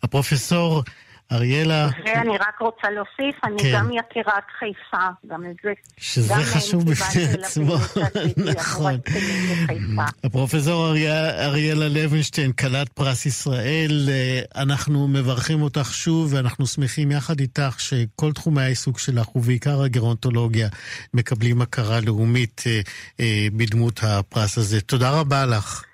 [0.02, 0.82] הפרופסור
[1.32, 1.88] אריאלה...
[2.04, 3.72] ואני רק רוצה להוסיף, אני כן.
[3.74, 5.72] גם יקירת חיפה, גם את זה.
[5.96, 7.74] שזה חשוב בפני עצמו,
[8.56, 8.94] נכון.
[10.24, 10.94] הפרופסור
[11.44, 18.32] אריאלה לוינשטיין, כלת פרס ישראל, אה, אנחנו מברכים אותך שוב, ואנחנו שמחים יחד איתך שכל
[18.32, 20.68] תחומי העיסוק שלך, ובעיקר הגרונטולוגיה,
[21.14, 22.80] מקבלים הכרה לאומית אה,
[23.20, 24.80] אה, בדמות הפרס הזה.
[24.80, 25.84] תודה רבה לך.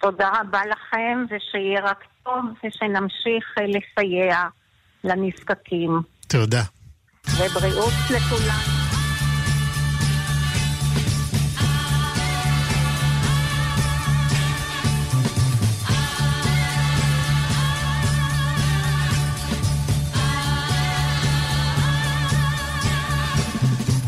[0.00, 4.48] תודה רבה לכם, ושיהיה רק טוב, ושנמשיך לסייע.
[5.04, 6.00] לנזקקים.
[6.28, 6.62] תודה.
[7.38, 8.82] ובריאות לכולם.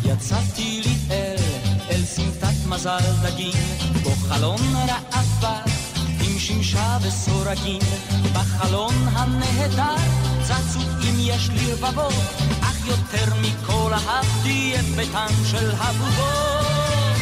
[0.05, 1.37] יצאתי לי אל,
[1.91, 3.53] אל סמטת מזל דגים,
[4.03, 5.61] בו חלון רעבה
[6.21, 7.81] עם שמשה וסורגים,
[8.35, 9.97] בחלון הנהדר
[10.43, 10.84] צצו
[11.27, 12.13] יש לי רבבות,
[12.61, 17.17] אך יותר מכל אהבתי את ביתן של הבובות.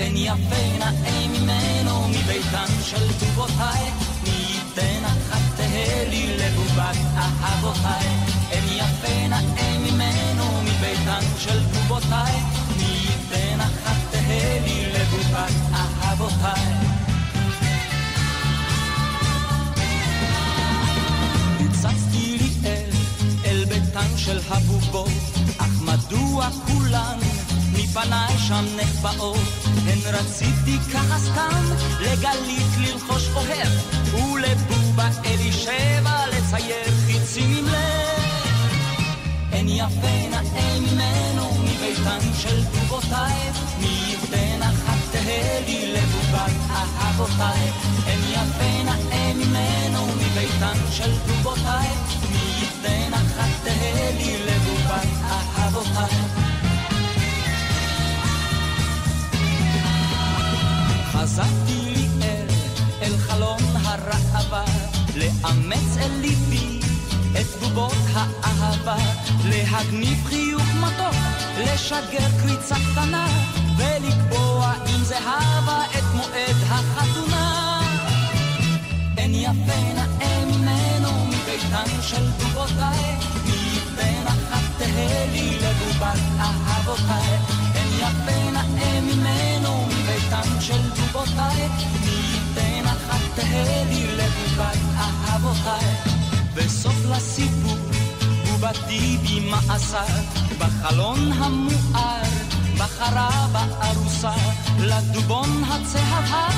[0.00, 3.90] אין יפה נאה ממנו מביתן של טובותיי,
[4.24, 8.08] מי ייתן אחת תהא לי לבובת אהבותיי.
[8.50, 12.40] אין יפה נאה ממנו מביתן של טובותיי,
[12.76, 16.87] מי ייתן אחת תהא לי לבובת אהבותיי.
[24.16, 25.08] של הבובות,
[25.58, 27.18] אך מדוע כולן
[27.72, 31.64] לפניי שם נחבאות, הן רציתי ככה סתם
[32.00, 33.68] לגלית ללחוש אוהב,
[34.14, 38.28] ולבובה אלישבע לצייר חיצים עם לב.
[39.52, 47.70] אין יפה נאה ממנו מביתן של בובותיי, מי ייתן אחת תהא לי לבובת אהבותיי.
[48.06, 51.88] אין יפה נאה ממנו מביתן של בובותיי,
[52.30, 53.27] מי ייתן אחת
[54.18, 55.08] לי לבובת
[55.58, 56.18] אהבותיי.
[61.12, 62.46] חזרתי לי אל,
[63.02, 64.64] אל חלון הראווה,
[65.16, 66.78] לאמץ אל ליבי
[67.40, 68.96] את בובות האהבה,
[69.44, 71.14] להגניב חיוך מתוק,
[71.58, 73.26] לשגר קריצה קטנה,
[73.76, 77.80] ולקבוע עם זהבה את מועד החתונה.
[79.16, 83.16] אין יפה נאה ממנו מביתן של בובותיי,
[85.32, 87.38] לי לבובת אהבותיי.
[87.74, 91.68] אין יפה נאה ממנו מביתן של בובותיי,
[92.04, 95.86] מי ייתן אחת תהא לי לבובת אהבותיי.
[96.54, 97.78] וסוף לסיפור,
[98.46, 100.04] בובתי במעשה,
[100.58, 102.22] בחלון המואר,
[102.78, 104.32] בחרה בארוסה,
[104.78, 106.48] לדובון הצהבה,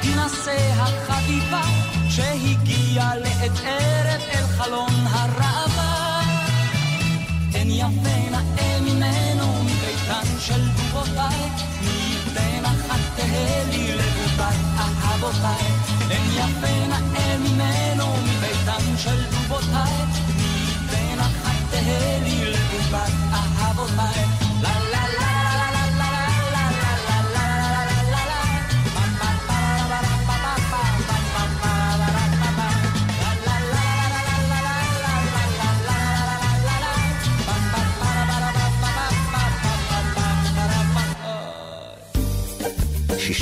[0.00, 1.62] תנסה החביבה,
[2.10, 5.67] שהגיעה לעת ערב אל חלון הראווה.
[7.58, 11.40] אין יפה נאה ממנו מביתן של בובותיי,
[11.82, 15.72] מי ייתן אחת תהא לי לבובת אהבותיי.
[16.10, 19.94] אין יפה נאה ממנו מביתן של בובותיי,
[20.36, 24.37] מי ייתן אחת תהא לי לבובת אהבותיי.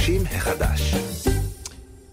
[0.07, 0.95] 50 החדש.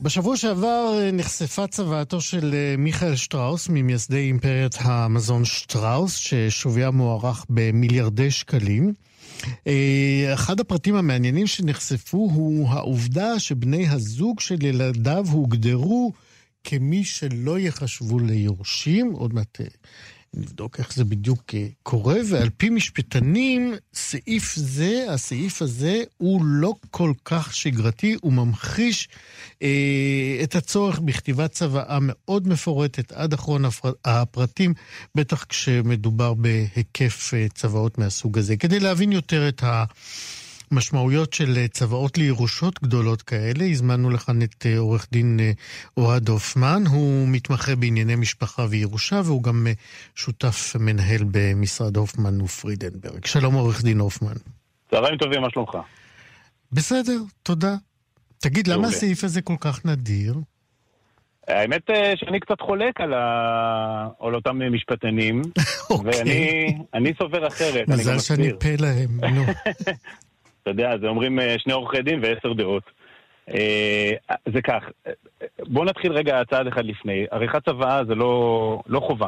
[0.02, 7.46] בשבוע שעבר אה, נחשפה צוואתו של אה, מיכאל שטראוס, ממייסדי אימפריית המזון שטראוס, ששוויה מוערך
[7.50, 8.94] במיליארדי שקלים.
[9.68, 16.12] אה, אחד הפרטים המעניינים שנחשפו הוא העובדה שבני הזוג של ילדיו הוגדרו
[16.64, 19.58] כמי שלא ייחשבו ליורשים, עוד מעט
[20.34, 26.74] נבדוק איך זה בדיוק אה, קורה, ועל פי משפטנים, סעיף זה, הסעיף הזה, הוא לא
[26.92, 29.10] כל כך שגרתי, הוא ממחיש
[29.62, 33.92] אה, את הצורך בכתיבת צוואה מאוד מפורטת עד אחרון הפר...
[34.06, 34.74] הפרטים,
[35.16, 38.58] בטח כשמדובר בהיקף אה, צוואות מהסוג הזה.
[38.58, 39.84] כדי להבין יותר את ה...
[40.74, 43.66] משמעויות של אה, צוואות לירושות גדולות כאלה.
[43.66, 45.52] הזמנו לכאן את אה, עורך דין אה,
[45.98, 49.68] אוהד הופמן, הוא מתמחה בענייני משפחה וירושה, והוא גם
[50.16, 53.26] שותף מנהל במשרד הופמן ופרידנברג.
[53.26, 54.34] שלום עורך דין הופמן.
[54.92, 55.78] צהריים טובים, מה שלומך?
[56.72, 57.76] בסדר, תודה.
[58.40, 58.88] תגיד, למה.
[58.88, 60.36] הסעיף הזה כל כך נדיר?
[61.48, 61.82] האמת
[62.16, 64.08] שאני קצת חולק על, ה...
[64.20, 65.42] על אותם משפטנים,
[65.90, 66.12] אוקיי.
[66.20, 68.50] ואני אני סובר אחרת, מזל שאני.
[68.60, 69.44] פה להם, נו.
[70.64, 72.84] אתה יודע, זה אומרים אה, שני עורכי דין ועשר דעות.
[73.50, 74.12] אה,
[74.54, 75.12] זה כך, אה,
[75.60, 77.26] בוא נתחיל רגע צעד אחד לפני.
[77.32, 79.28] עריכת צוואה זה לא, לא חובה.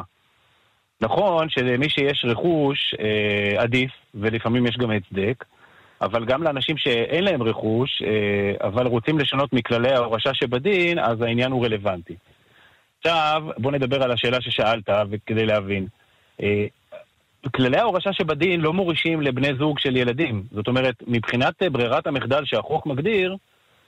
[1.00, 5.44] נכון שלמי שיש רכוש אה, עדיף, ולפעמים יש גם הצדק,
[6.00, 8.02] אבל גם לאנשים שאין להם רכוש,
[8.60, 12.16] אבל רוצים לשנות מכללי ההורשה שבדין, אז העניין הוא רלוונטי.
[12.98, 15.86] עכשיו, בוא נדבר על השאלה ששאלת, וכדי להבין.
[17.54, 20.42] כללי ההורשה שבדין לא מורישים לבני זוג של ילדים.
[20.52, 23.36] זאת אומרת, מבחינת אה, ברירת המחדל שהחוק מגדיר,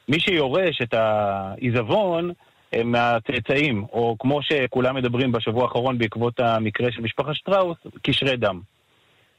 [0.09, 2.31] מי שיורש את העיזבון
[2.73, 8.61] הם מהצאצאים, או כמו שכולם מדברים בשבוע האחרון בעקבות המקרה של משפחת שטראוס, קשרי דם.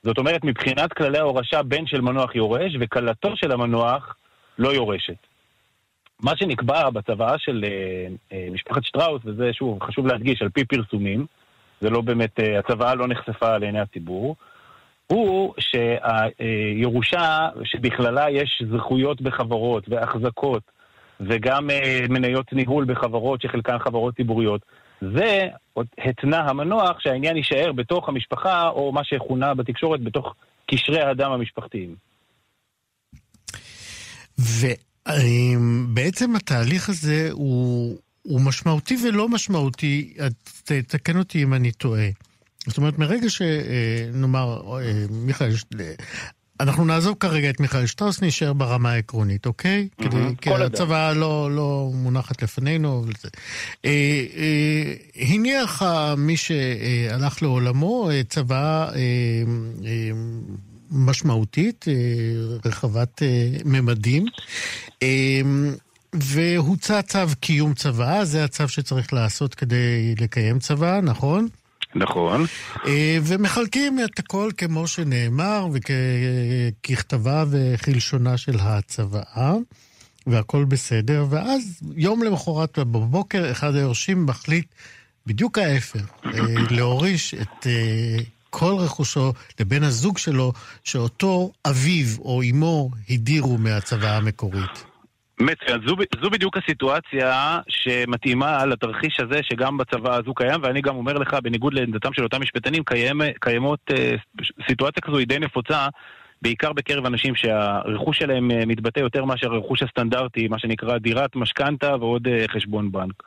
[0.04, 4.16] זאת אומרת, מבחינת כללי ההורשה, בן של מנוח יורש, וכלתו של המנוח
[4.60, 5.28] לא יורשת.
[6.24, 11.26] מה שנקבע בצוואה של אה, אה, משפחת שטראוס, וזה שוב חשוב להדגיש, על פי פרסומים,
[11.82, 14.36] זה לא באמת, אה, הצוואה לא נחשפה לעיני הציבור,
[15.08, 20.64] הוא שהירושה, שבכללה יש זכויות בחברות והחזקות,
[21.20, 24.62] וגם אה, מניות ניהול בחברות שחלקן חברות ציבוריות,
[25.02, 25.48] זה
[25.98, 30.36] התנה המנוח שהעניין יישאר בתוך המשפחה, או מה שכונה בתקשורת בתוך
[30.72, 31.96] קשרי הדם המשפחתיים.
[35.08, 40.14] ובעצם התהליך הזה הוא, הוא משמעותי ולא משמעותי,
[40.64, 42.08] תתקן אותי אם אני טועה.
[42.68, 44.62] זאת אומרת, מרגע שנאמר,
[45.10, 45.66] מיכאל, ש-
[46.60, 49.88] אנחנו נעזוב כרגע את מיכאל שטראוס, נשאר ברמה העקרונית, אוקיי?
[50.00, 50.62] מהמם, כדי, כי אדם.
[50.62, 53.06] הצוואה לא, לא מונחת לפנינו.
[53.86, 53.90] אה,
[54.36, 55.82] אה, הניח
[56.18, 58.96] מי שהלך לעולמו אה, צוואה אה,
[59.86, 60.10] אה,
[60.92, 61.86] משמעותית,
[62.66, 63.22] רחבת
[63.66, 64.26] ממדים.
[66.14, 71.48] והוצא צו קיום צוואה, זה הצו שצריך לעשות כדי לקיים צוואה, נכון?
[71.96, 72.46] נכון.
[73.24, 79.54] ומחלקים את הכל כמו שנאמר וככתבה וכלשונה של הצוואה.
[80.28, 84.66] והכל בסדר, ואז יום למחרת בבוקר אחד היורשים מחליט
[85.26, 86.32] בדיוק ההפך, אה,
[86.70, 88.18] להוריש את אה,
[88.50, 90.54] כל רכושו לבן הזוג שלו,
[90.84, 94.89] שאותו אביו או אמו הדירו מהצוואה המקורית.
[95.42, 101.14] מצוין, זו, זו בדיוק הסיטואציה שמתאימה לתרחיש הזה שגם בצבא הזו קיים, ואני גם אומר
[101.14, 104.16] לך, בניגוד לעמדתם של אותם משפטנים, קיים, קיימות, אה,
[104.68, 105.88] סיטואציה כזו היא די נפוצה
[106.42, 111.96] בעיקר בקרב אנשים שהרכוש שלהם אה, מתבטא יותר מאשר הרכוש הסטנדרטי, מה שנקרא דירת משכנתה
[112.00, 113.24] ועוד אה, חשבון בנק.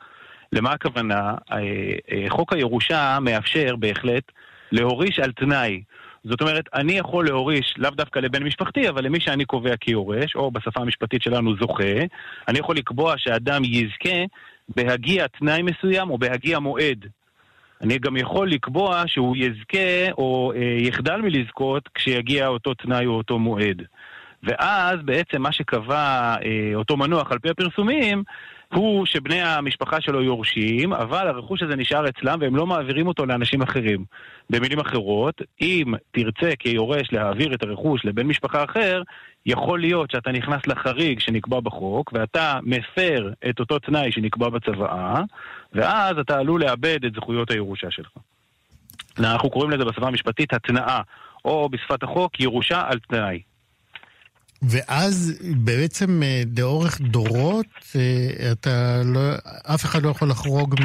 [0.51, 1.33] למה הכוונה?
[1.51, 4.23] אה, חוק הירושה מאפשר בהחלט
[4.71, 5.81] להוריש על תנאי.
[6.23, 10.51] זאת אומרת, אני יכול להוריש לאו דווקא לבן משפחתי, אבל למי שאני קובע כיורש, או
[10.51, 11.93] בשפה המשפטית שלנו זוכה,
[12.47, 14.23] אני יכול לקבוע שאדם יזכה
[14.69, 17.05] בהגיע תנאי מסוים או בהגיע מועד
[17.83, 23.39] אני גם יכול לקבוע שהוא יזכה או אה, יחדל מלזכות כשיגיע אותו תנאי או אותו
[23.39, 23.81] מועד.
[24.43, 28.23] ואז בעצם מה שקבע אה, אותו מנוח על פי הפרסומים
[28.73, 33.61] הוא שבני המשפחה שלו יורשים, אבל הרכוש הזה נשאר אצלם והם לא מעבירים אותו לאנשים
[33.61, 34.05] אחרים.
[34.49, 39.01] במילים אחרות, אם תרצה כיורש להעביר את הרכוש לבן משפחה אחר,
[39.45, 45.21] יכול להיות שאתה נכנס לחריג שנקבע בחוק, ואתה מפר את אותו תנאי שנקבע בצוואה,
[45.73, 48.11] ואז אתה עלול לאבד את זכויות הירושה שלך.
[49.19, 51.01] אנחנו קוראים לזה בשפה המשפטית התנאה,
[51.45, 53.41] או בשפת החוק ירושה על תנאי.
[54.69, 59.19] ואז בעצם אה, לאורך דורות, אה, אתה לא,
[59.75, 60.75] אף אחד לא יכול לחרוג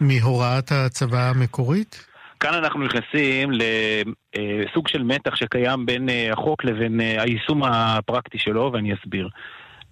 [0.00, 2.06] מהוראת הצבא המקורית?
[2.40, 8.94] כאן אנחנו נכנסים לסוג של מתח שקיים בין אה, החוק לבין היישום הפרקטי שלו, ואני
[8.94, 9.28] אסביר.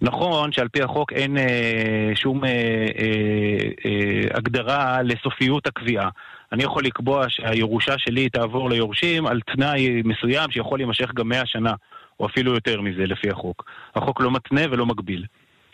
[0.01, 6.09] נכון שעל פי החוק אין אה, שום אה, אה, אה, הגדרה לסופיות הקביעה.
[6.51, 11.73] אני יכול לקבוע שהירושה שלי תעבור ליורשים על תנאי מסוים שיכול להימשך גם מאה שנה.
[12.19, 13.65] או אפילו יותר מזה לפי החוק.
[13.95, 15.25] החוק לא מתנה ולא מגביל.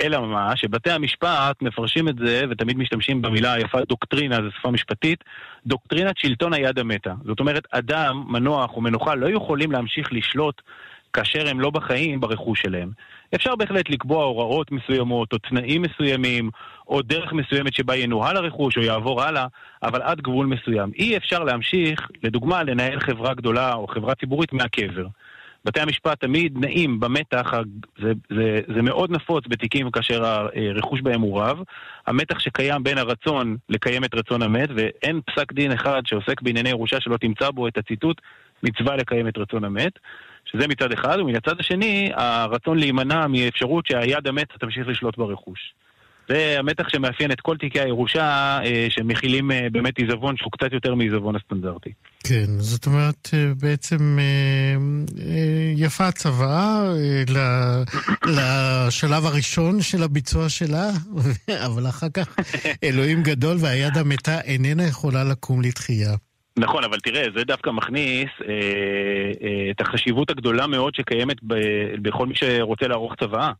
[0.01, 0.55] אלא מה?
[0.55, 5.23] שבתי המשפט מפרשים את זה, ותמיד משתמשים במילה היפה דוקטרינה, זו שפה משפטית,
[5.65, 7.13] דוקטרינת שלטון היד המתה.
[7.25, 10.61] זאת אומרת, אדם, מנוח או מנוחה לא יכולים להמשיך לשלוט
[11.13, 12.91] כאשר הם לא בחיים ברכוש שלהם.
[13.35, 16.49] אפשר בהחלט לקבוע הוראות מסוימות, או תנאים מסוימים,
[16.87, 19.47] או דרך מסוימת שבה ינוהל הרכוש או יעבור הלאה,
[19.83, 20.91] אבל עד גבול מסוים.
[20.95, 25.05] אי אפשר להמשיך, לדוגמה, לנהל חברה גדולה או חברה ציבורית מהקבר.
[25.65, 27.53] בתי המשפט תמיד נעים במתח,
[28.01, 31.59] זה, זה, זה מאוד נפוץ בתיקים כאשר הרכוש בהם הוא רב,
[32.07, 37.01] המתח שקיים בין הרצון לקיים את רצון המת, ואין פסק דין אחד שעוסק בענייני ירושה
[37.01, 38.21] שלא תמצא בו את הציטוט
[38.63, 39.93] מצווה לקיים את רצון המת,
[40.45, 45.73] שזה מצד אחד, ומן הצד השני, הרצון להימנע מאפשרות שהיד המתה תמשיך לשלוט ברכוש.
[46.31, 50.95] זה המתח שמאפיין את כל תיקי הירושה אה, שמכילים אה, באמת עיזבון שהוא קצת יותר
[50.95, 51.89] מעיזבון הסטנדרטי.
[52.23, 54.17] כן, זאת אומרת אה, בעצם
[55.75, 56.93] יפה הצוואה
[58.25, 60.89] לשלב הראשון של הביצוע שלה,
[61.67, 62.35] אבל אחר כך
[62.83, 66.15] אלוהים גדול והיד המתה איננה יכולה לקום לתחייה.
[66.57, 68.53] נכון, אבל תראה, זה דווקא מכניס אה,
[69.43, 71.55] אה, את החשיבות הגדולה מאוד שקיימת ב,
[72.01, 73.51] בכל מי שרוצה לערוך צוואה.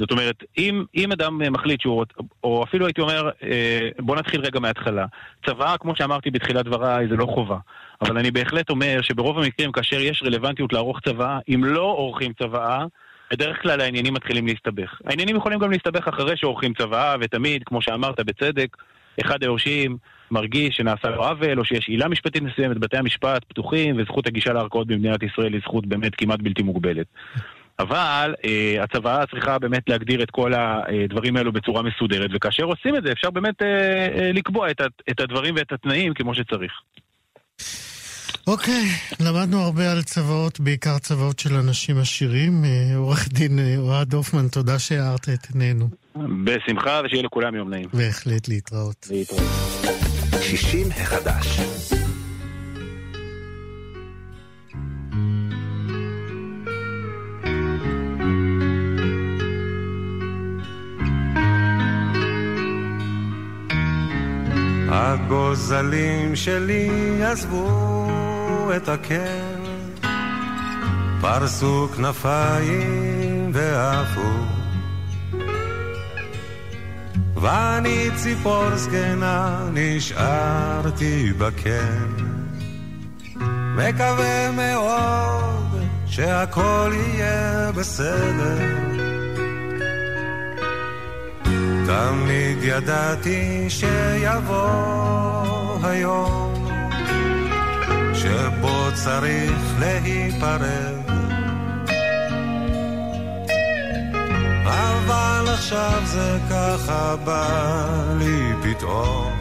[0.00, 2.04] זאת אומרת, אם, אם אדם מחליט שהוא,
[2.44, 5.06] או אפילו הייתי אומר, אה, בוא נתחיל רגע מההתחלה.
[5.46, 7.56] צוואה, כמו שאמרתי בתחילת דבריי, זה לא חובה.
[8.02, 12.84] אבל אני בהחלט אומר שברוב המקרים, כאשר יש רלוונטיות לערוך צוואה, אם לא עורכים צוואה,
[13.32, 15.00] בדרך כלל העניינים מתחילים להסתבך.
[15.06, 18.76] העניינים יכולים גם להסתבך אחרי שעורכים צוואה, ותמיד, כמו שאמרת בצדק,
[19.20, 19.96] אחד היורשים
[20.30, 24.86] מרגיש שנעשה לו עוול, או שיש עילה משפטית מסוימת, בתי המשפט פתוחים, וזכות הגישה לערכאות
[24.86, 27.06] במדינת ישראל היא זכות באמת כמעט בלתי מוגבלת.
[27.80, 33.02] אבל אה, הצוואה צריכה באמת להגדיר את כל הדברים האלו בצורה מסודרת, וכאשר עושים את
[33.02, 36.72] זה אפשר באמת אה, אה, לקבוע את, את הדברים ואת התנאים כמו שצריך.
[38.46, 42.64] אוקיי, okay, למדנו הרבה על צוואות, בעיקר צוואות של אנשים עשירים.
[42.64, 45.88] אה, עורך דין אה, אוהד הופמן, תודה שהארת את עינינו.
[46.44, 47.88] בשמחה, ושיהיה לכולם יום נעים.
[47.92, 49.06] בהחלט, להתראות.
[49.10, 49.42] להתראות.
[50.42, 51.60] 60 החדש.
[65.30, 66.90] הגוזלים שלי
[67.24, 68.20] עזבו
[68.76, 69.56] את הקר,
[71.20, 74.30] פרסו כנפיים ועפו.
[77.34, 82.14] ואני ציפור זקנה נשארתי בקן,
[83.76, 88.89] מקווה מאוד שהכל יהיה בסדר.
[91.90, 94.68] תמיד ידעתי שיבוא
[95.82, 96.54] היום
[98.14, 100.94] שבו צריך להיפרד.
[104.64, 107.46] אבל עכשיו זה ככה בא
[108.18, 109.32] לי פתאום.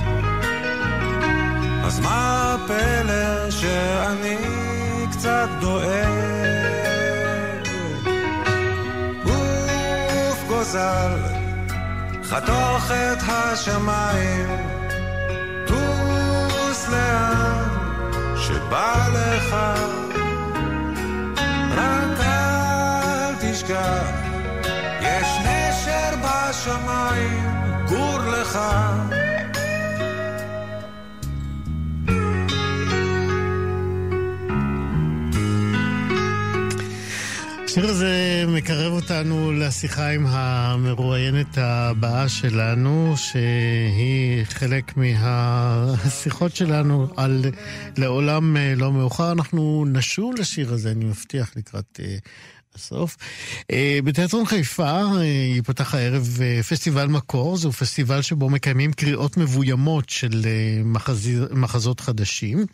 [1.84, 4.38] אז מה הפלא שאני
[5.12, 5.90] קצת דואג?
[9.26, 11.39] עוף גוזל,
[12.30, 14.50] חתוך את השמיים,
[15.68, 17.64] טוס לאן
[18.38, 19.56] שבא לך,
[21.78, 24.10] רק אל תשכח,
[25.02, 27.52] יש נשר בשמיים,
[27.88, 28.60] גור לך.
[37.70, 47.46] השיר הזה מקרב אותנו לשיחה עם המרואיינת הבאה שלנו, שהיא חלק מהשיחות שלנו על
[47.98, 49.32] לעולם אה, לא מאוחר.
[49.32, 52.18] אנחנו נשוב לשיר הזה, אני מבטיח, לקראת אה,
[52.76, 53.18] הסוף.
[53.72, 55.02] אה, בתיאטרון חיפה
[55.56, 56.38] ייפתח הערב
[56.70, 60.42] פסטיבל מקור, זהו פסטיבל שבו מקיימים קריאות מבוימות של
[61.52, 62.66] מחזות חדשים.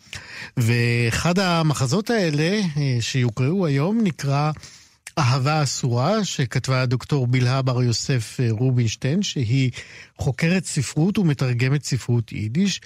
[0.56, 2.60] ואחד המחזות האלה
[3.00, 4.50] שיוקראו היום נקרא...
[5.18, 9.70] אהבה אסורה, שכתבה דוקטור בלהה בר יוסף אה, רובינשטיין, שהיא
[10.18, 12.80] חוקרת ספרות ומתרגמת ספרות יידיש.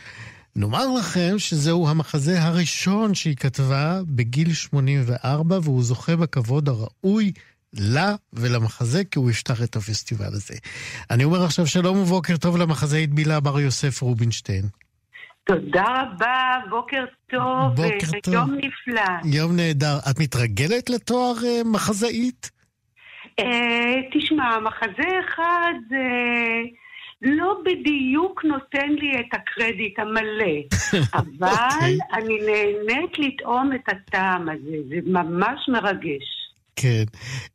[0.57, 7.33] נאמר לכם שזהו המחזה הראשון שהיא כתבה בגיל 84, והוא זוכה בכבוד הראוי
[7.73, 10.55] לה ולמחזה, כי הוא יפתח את הפסטיבל הזה.
[11.11, 14.69] אני אומר עכשיו שלום ובוקר טוב למחזאית בלהה בר יוסף רובינשטיין.
[15.45, 18.35] תודה רבה, בוקר טוב, בוקר טוב.
[18.35, 19.39] יום נפלא.
[19.39, 19.99] יום נהדר.
[20.11, 22.51] את מתרגלת לתואר uh, מחזאית?
[23.41, 23.45] Uh,
[24.13, 26.75] תשמע, מחזה אחד uh,
[27.23, 30.57] לא בדיוק נותן לי את הקרדיט המלא,
[31.21, 31.75] אבל okay.
[31.75, 31.99] אוקיי.
[32.13, 36.40] אני נהנית לטעום את הטעם הזה, זה ממש מרגש.
[36.81, 37.05] כן.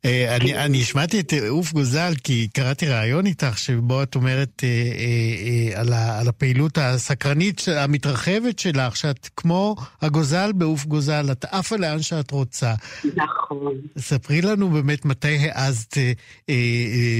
[0.04, 4.68] אה, אני, אני שמעתי את עוף גוזל כי קראתי ראיון איתך שבו את אומרת אה,
[4.68, 11.76] אה, על, ה, על הפעילות הסקרנית המתרחבת שלך, שאת כמו הגוזל בעוף גוזל, את עפה
[11.76, 12.74] לאן שאת רוצה.
[13.16, 13.74] נכון.
[13.98, 15.96] ספרי לנו באמת מתי העזת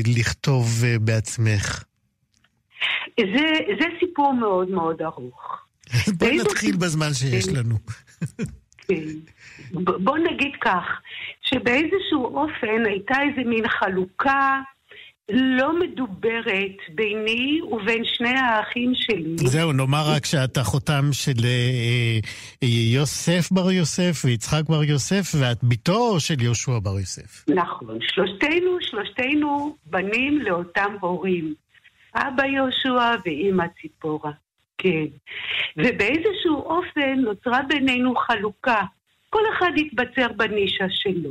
[0.07, 1.85] לכתוב בעצמך.
[3.21, 3.47] זה,
[3.81, 5.67] זה סיפור מאוד מאוד ארוך.
[6.19, 7.75] בואי נתחיל בזמן שיש לנו.
[8.89, 9.05] כן.
[10.05, 10.85] בוא נגיד כך,
[11.49, 14.61] שבאיזשהו אופן הייתה איזה מין חלוקה
[15.31, 19.37] לא מדוברת ביני ובין שני האחים שלי.
[19.37, 22.19] זהו, נאמר רק שאתה חותם של אה,
[22.63, 27.45] אה, יוסף בר יוסף ויצחק בר יוסף, ואת בתו של יהושע בר יוסף.
[27.49, 31.55] נכון, שלושתנו, שלושתנו בנים לאותם הורים.
[32.15, 34.33] אבא יהושע ואימא ציפורה,
[34.79, 35.07] כן.
[35.77, 38.81] ובאיזשהו אופן נוצרה בינינו חלוקה.
[39.31, 41.31] כל אחד התבצר בנישה שלו.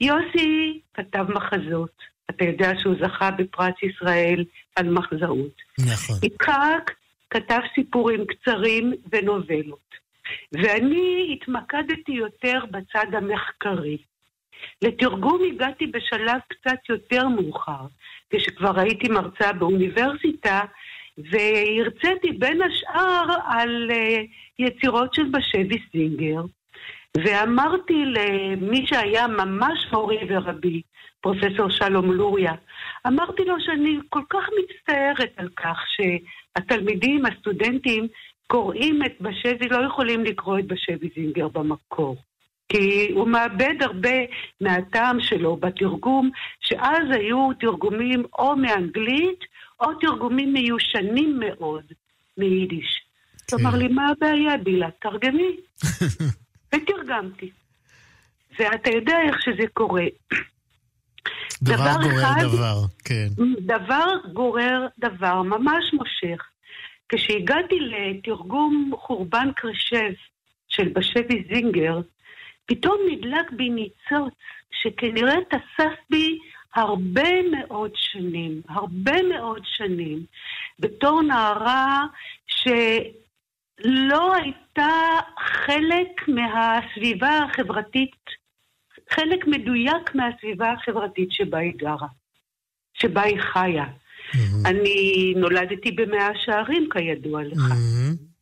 [0.00, 2.14] יוסי כתב מחזות.
[2.30, 4.44] אתה יודע שהוא זכה בפרס ישראל
[4.76, 5.62] על מחזאות.
[5.78, 6.16] נכון.
[6.22, 6.90] יצחק
[7.30, 9.94] כתב סיפורים קצרים ונובלות.
[10.52, 13.96] ואני התמקדתי יותר בצד המחקרי.
[14.82, 17.86] לתרגום הגעתי בשלב קצת יותר מאוחר,
[18.30, 20.60] כשכבר הייתי מרצה באוניברסיטה,
[21.18, 23.94] והרציתי בין השאר על uh,
[24.58, 26.42] יצירות של בשבי סינגר,
[27.16, 30.82] ואמרתי למי שהיה ממש מורי ורבי,
[31.20, 32.52] פרופסור שלום לוריה,
[33.06, 38.08] אמרתי לו שאני כל כך מצטערת על כך שהתלמידים, הסטודנטים,
[38.46, 42.16] קוראים את בשבי, לא יכולים לקרוא את בשבי זינגר במקור.
[42.68, 44.18] כי הוא מאבד הרבה
[44.60, 49.40] מהטעם שלו בתרגום, שאז היו תרגומים או מאנגלית
[49.80, 51.84] או תרגומים מיושנים מאוד
[52.38, 53.00] מיידיש.
[53.48, 53.56] כן.
[53.56, 54.88] הוא אמר לי, מה הבעיה, בילה?
[55.00, 55.56] תרגמי.
[56.74, 57.50] ותרגמתי.
[58.58, 60.04] ואתה יודע איך שזה קורה.
[61.62, 63.28] דבר, דבר גורר אחד, דבר, כן.
[63.60, 66.48] דבר גורר דבר, ממש מושך.
[67.08, 70.12] כשהגעתי לתרגום חורבן קרשב
[70.68, 72.00] של בשבי זינגר,
[72.66, 74.34] פתאום נדלק בי ניצוץ
[74.70, 76.38] שכנראה תסס בי
[76.74, 80.24] הרבה מאוד שנים, הרבה מאוד שנים,
[80.78, 82.06] בתור נערה
[82.46, 82.68] ש...
[83.78, 88.16] לא הייתה חלק מהסביבה החברתית,
[89.10, 92.08] חלק מדויק מהסביבה החברתית שבה היא גרה,
[92.94, 93.84] שבה היא חיה.
[93.84, 94.68] Mm-hmm.
[94.68, 97.58] אני נולדתי במאה שערים, כידוע לך.
[97.58, 98.34] Mm-hmm.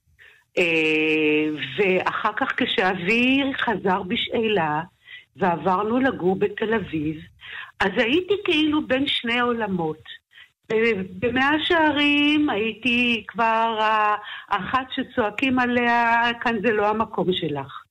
[1.77, 4.83] ואחר כך כשאבי חזר בשאלה,
[5.37, 7.17] ועברנו לגור בתל אביב,
[7.81, 10.22] אז הייתי כאילו בין שני עולמות.
[11.19, 13.79] במאה שערים הייתי כבר
[14.49, 17.83] האחת שצועקים עליה, כאן זה לא המקום שלך.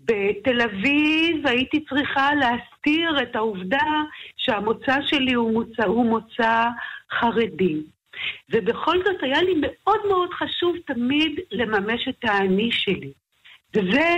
[0.00, 3.86] בתל אביב הייתי צריכה להסתיר את העובדה
[4.36, 6.68] שהמוצא שלי הוא מוצא, הוא מוצא
[7.12, 7.82] חרדי.
[8.50, 13.12] ובכל זאת היה לי מאוד מאוד חשוב תמיד לממש את האני שלי.
[13.74, 14.16] וזה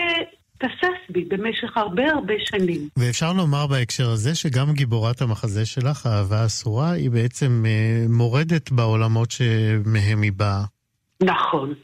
[0.58, 2.88] תסס בי במשך הרבה הרבה שנים.
[2.96, 9.30] ואפשר לומר בהקשר הזה שגם גיבורת המחזה שלך, אהבה אסורה, היא בעצם אה, מורדת בעולמות
[9.30, 10.64] שמהם היא באה.
[11.22, 11.74] נכון.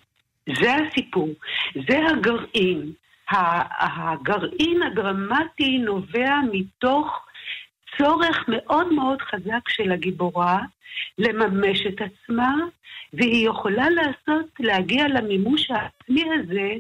[0.61, 1.29] זה הסיפור.
[1.89, 2.93] זה הגרעין.
[3.79, 7.27] הגרעין הדרמטי נובע מתוך
[7.99, 10.59] צורך מאוד מאוד חזק של הגיבורה
[11.19, 12.55] לממש את עצמה,
[13.13, 16.71] והיא יכולה לעשות, להגיע למימוש העצמי הזה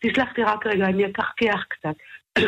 [0.00, 1.94] תסלח לי רק רגע, אני אקחקח קצת.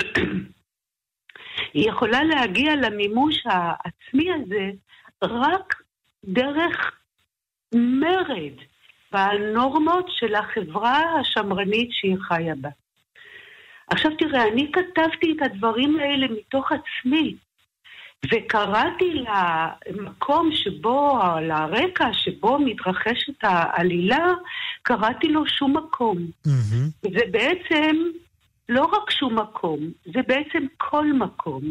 [1.74, 4.70] היא יכולה להגיע למימוש העצמי הזה
[5.22, 5.74] רק
[6.24, 7.00] דרך
[7.74, 8.54] מרד
[9.12, 12.68] בנורמות של החברה השמרנית שהיא חיה בה.
[13.90, 17.36] עכשיו תראה, אני כתבתי את הדברים האלה מתוך עצמי.
[18.26, 19.24] וקראתי
[19.90, 24.26] למקום שבו, לרקע שבו מתרחשת העלילה,
[24.82, 26.18] קראתי לו שום מקום.
[26.46, 27.08] Mm-hmm.
[27.10, 27.96] זה בעצם
[28.68, 31.62] לא רק שום מקום, זה בעצם כל מקום.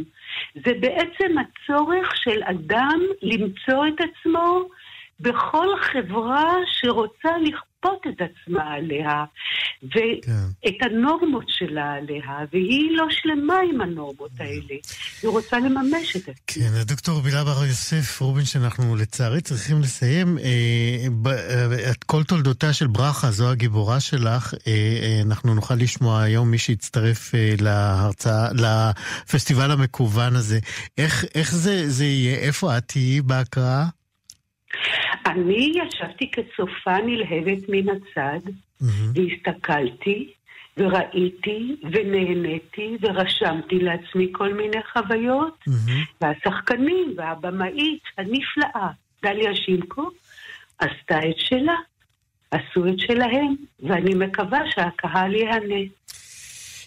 [0.56, 4.64] זה בעצם הצורך של אדם למצוא את עצמו
[5.20, 9.26] בכל חברה שרוצה לכפות את עצמה עליה,
[9.84, 10.26] ואת
[10.80, 10.86] כן.
[10.86, 14.76] הנורמות שלה עליה, והיא לא שלמה עם הנורמות האלה.
[15.22, 16.32] היא רוצה לממש את זה.
[16.48, 20.38] כן, הדוקטור בילה בר יוסף רובינשטיין, אנחנו לצערי צריכים לסיים.
[20.38, 24.54] אה, אה, את כל תולדותיה של ברכה, זו הגיבורה שלך.
[24.68, 30.60] אה, אנחנו נוכל לשמוע היום מי שיצטרף להרצאה, לפסטיבל המקוון הזה.
[30.98, 32.36] איך, איך זה, זה יהיה?
[32.38, 33.99] איפה את תהיי בהקראה?
[35.26, 38.86] אני ישבתי כצופה נלהבת מן הצד, mm-hmm.
[39.16, 40.34] והסתכלתי,
[40.78, 45.92] וראיתי, ונהניתי, ורשמתי לעצמי כל מיני חוויות, mm-hmm.
[46.22, 48.90] והשחקנים, והבמאית הנפלאה,
[49.24, 50.10] דליה שינקו,
[50.80, 51.76] עשתה את שלה,
[52.52, 55.99] עשו את שלהם, ואני מקווה שהקהל ייהנה.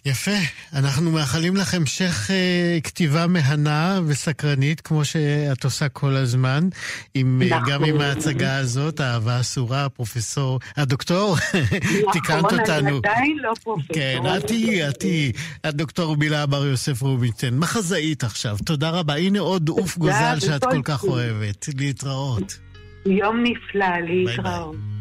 [0.04, 0.30] יפה.
[0.76, 6.68] אנחנו מאחלים לך המשך אה, כתיבה מהנה וסקרנית, כמו שאת עושה כל הזמן,
[7.14, 11.36] עם, אה, גם עם ההצגה הזאת, האהבה אסורה, הפרופסור, הדוקטור,
[12.12, 12.58] תיקנת אותנו.
[12.58, 13.94] נכון, אני עדיין לא פרופסור.
[13.96, 15.32] כן, את תהיי, את תהיי.
[15.64, 18.56] הדוקטור בילה בר יוסף רובינשטיין, מחזאית עכשיו.
[18.66, 19.14] תודה רבה.
[19.16, 21.68] הנה עוד עוף גוזל שאת כל כך אוהבת.
[21.78, 22.58] להתראות.
[23.06, 24.91] יום נפלא, להתראות.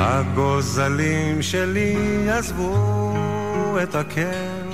[0.00, 1.96] הגוזלים שלי
[2.30, 4.70] עזבו את הקר,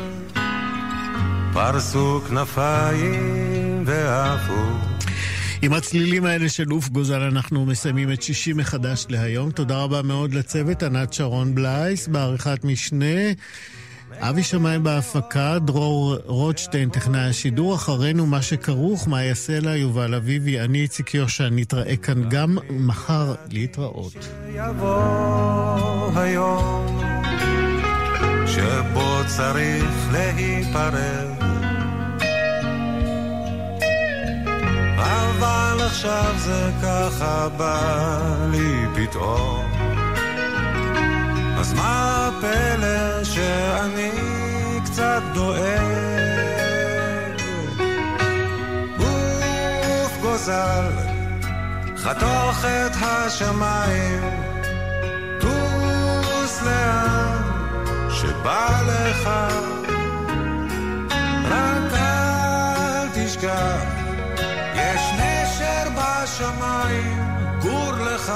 [1.52, 4.62] פרסו כנפיים ועפו.
[5.62, 9.50] עם הצלילים האלה של עוף גוזל אנחנו מסיימים את שישי מחדש להיום.
[9.50, 13.32] תודה רבה מאוד לצוות, ענת שרון בלייס בעריכת משנה.
[14.20, 20.60] אבי שמיים בהפקה, דרור רוטשטיין, טכנאי השידור, אחרינו מה שכרוך, מה יעשה לה, יובל אביבי,
[20.60, 24.28] אני איציק יושע, נתראה כאן גם מחר להתראות.
[35.08, 39.73] אבל עכשיו זה ככה בא לי פתאום
[41.64, 44.10] אז מה הפלא שאני
[44.84, 45.82] קצת דואג?
[48.98, 50.90] גוף גוזל,
[51.96, 54.22] חתוך את השמיים,
[55.40, 57.42] טוס לאן
[58.10, 59.28] שבא לך,
[61.44, 63.84] רק אל תשכח,
[64.74, 67.20] יש נשר בשמיים,
[67.62, 68.32] גור לך.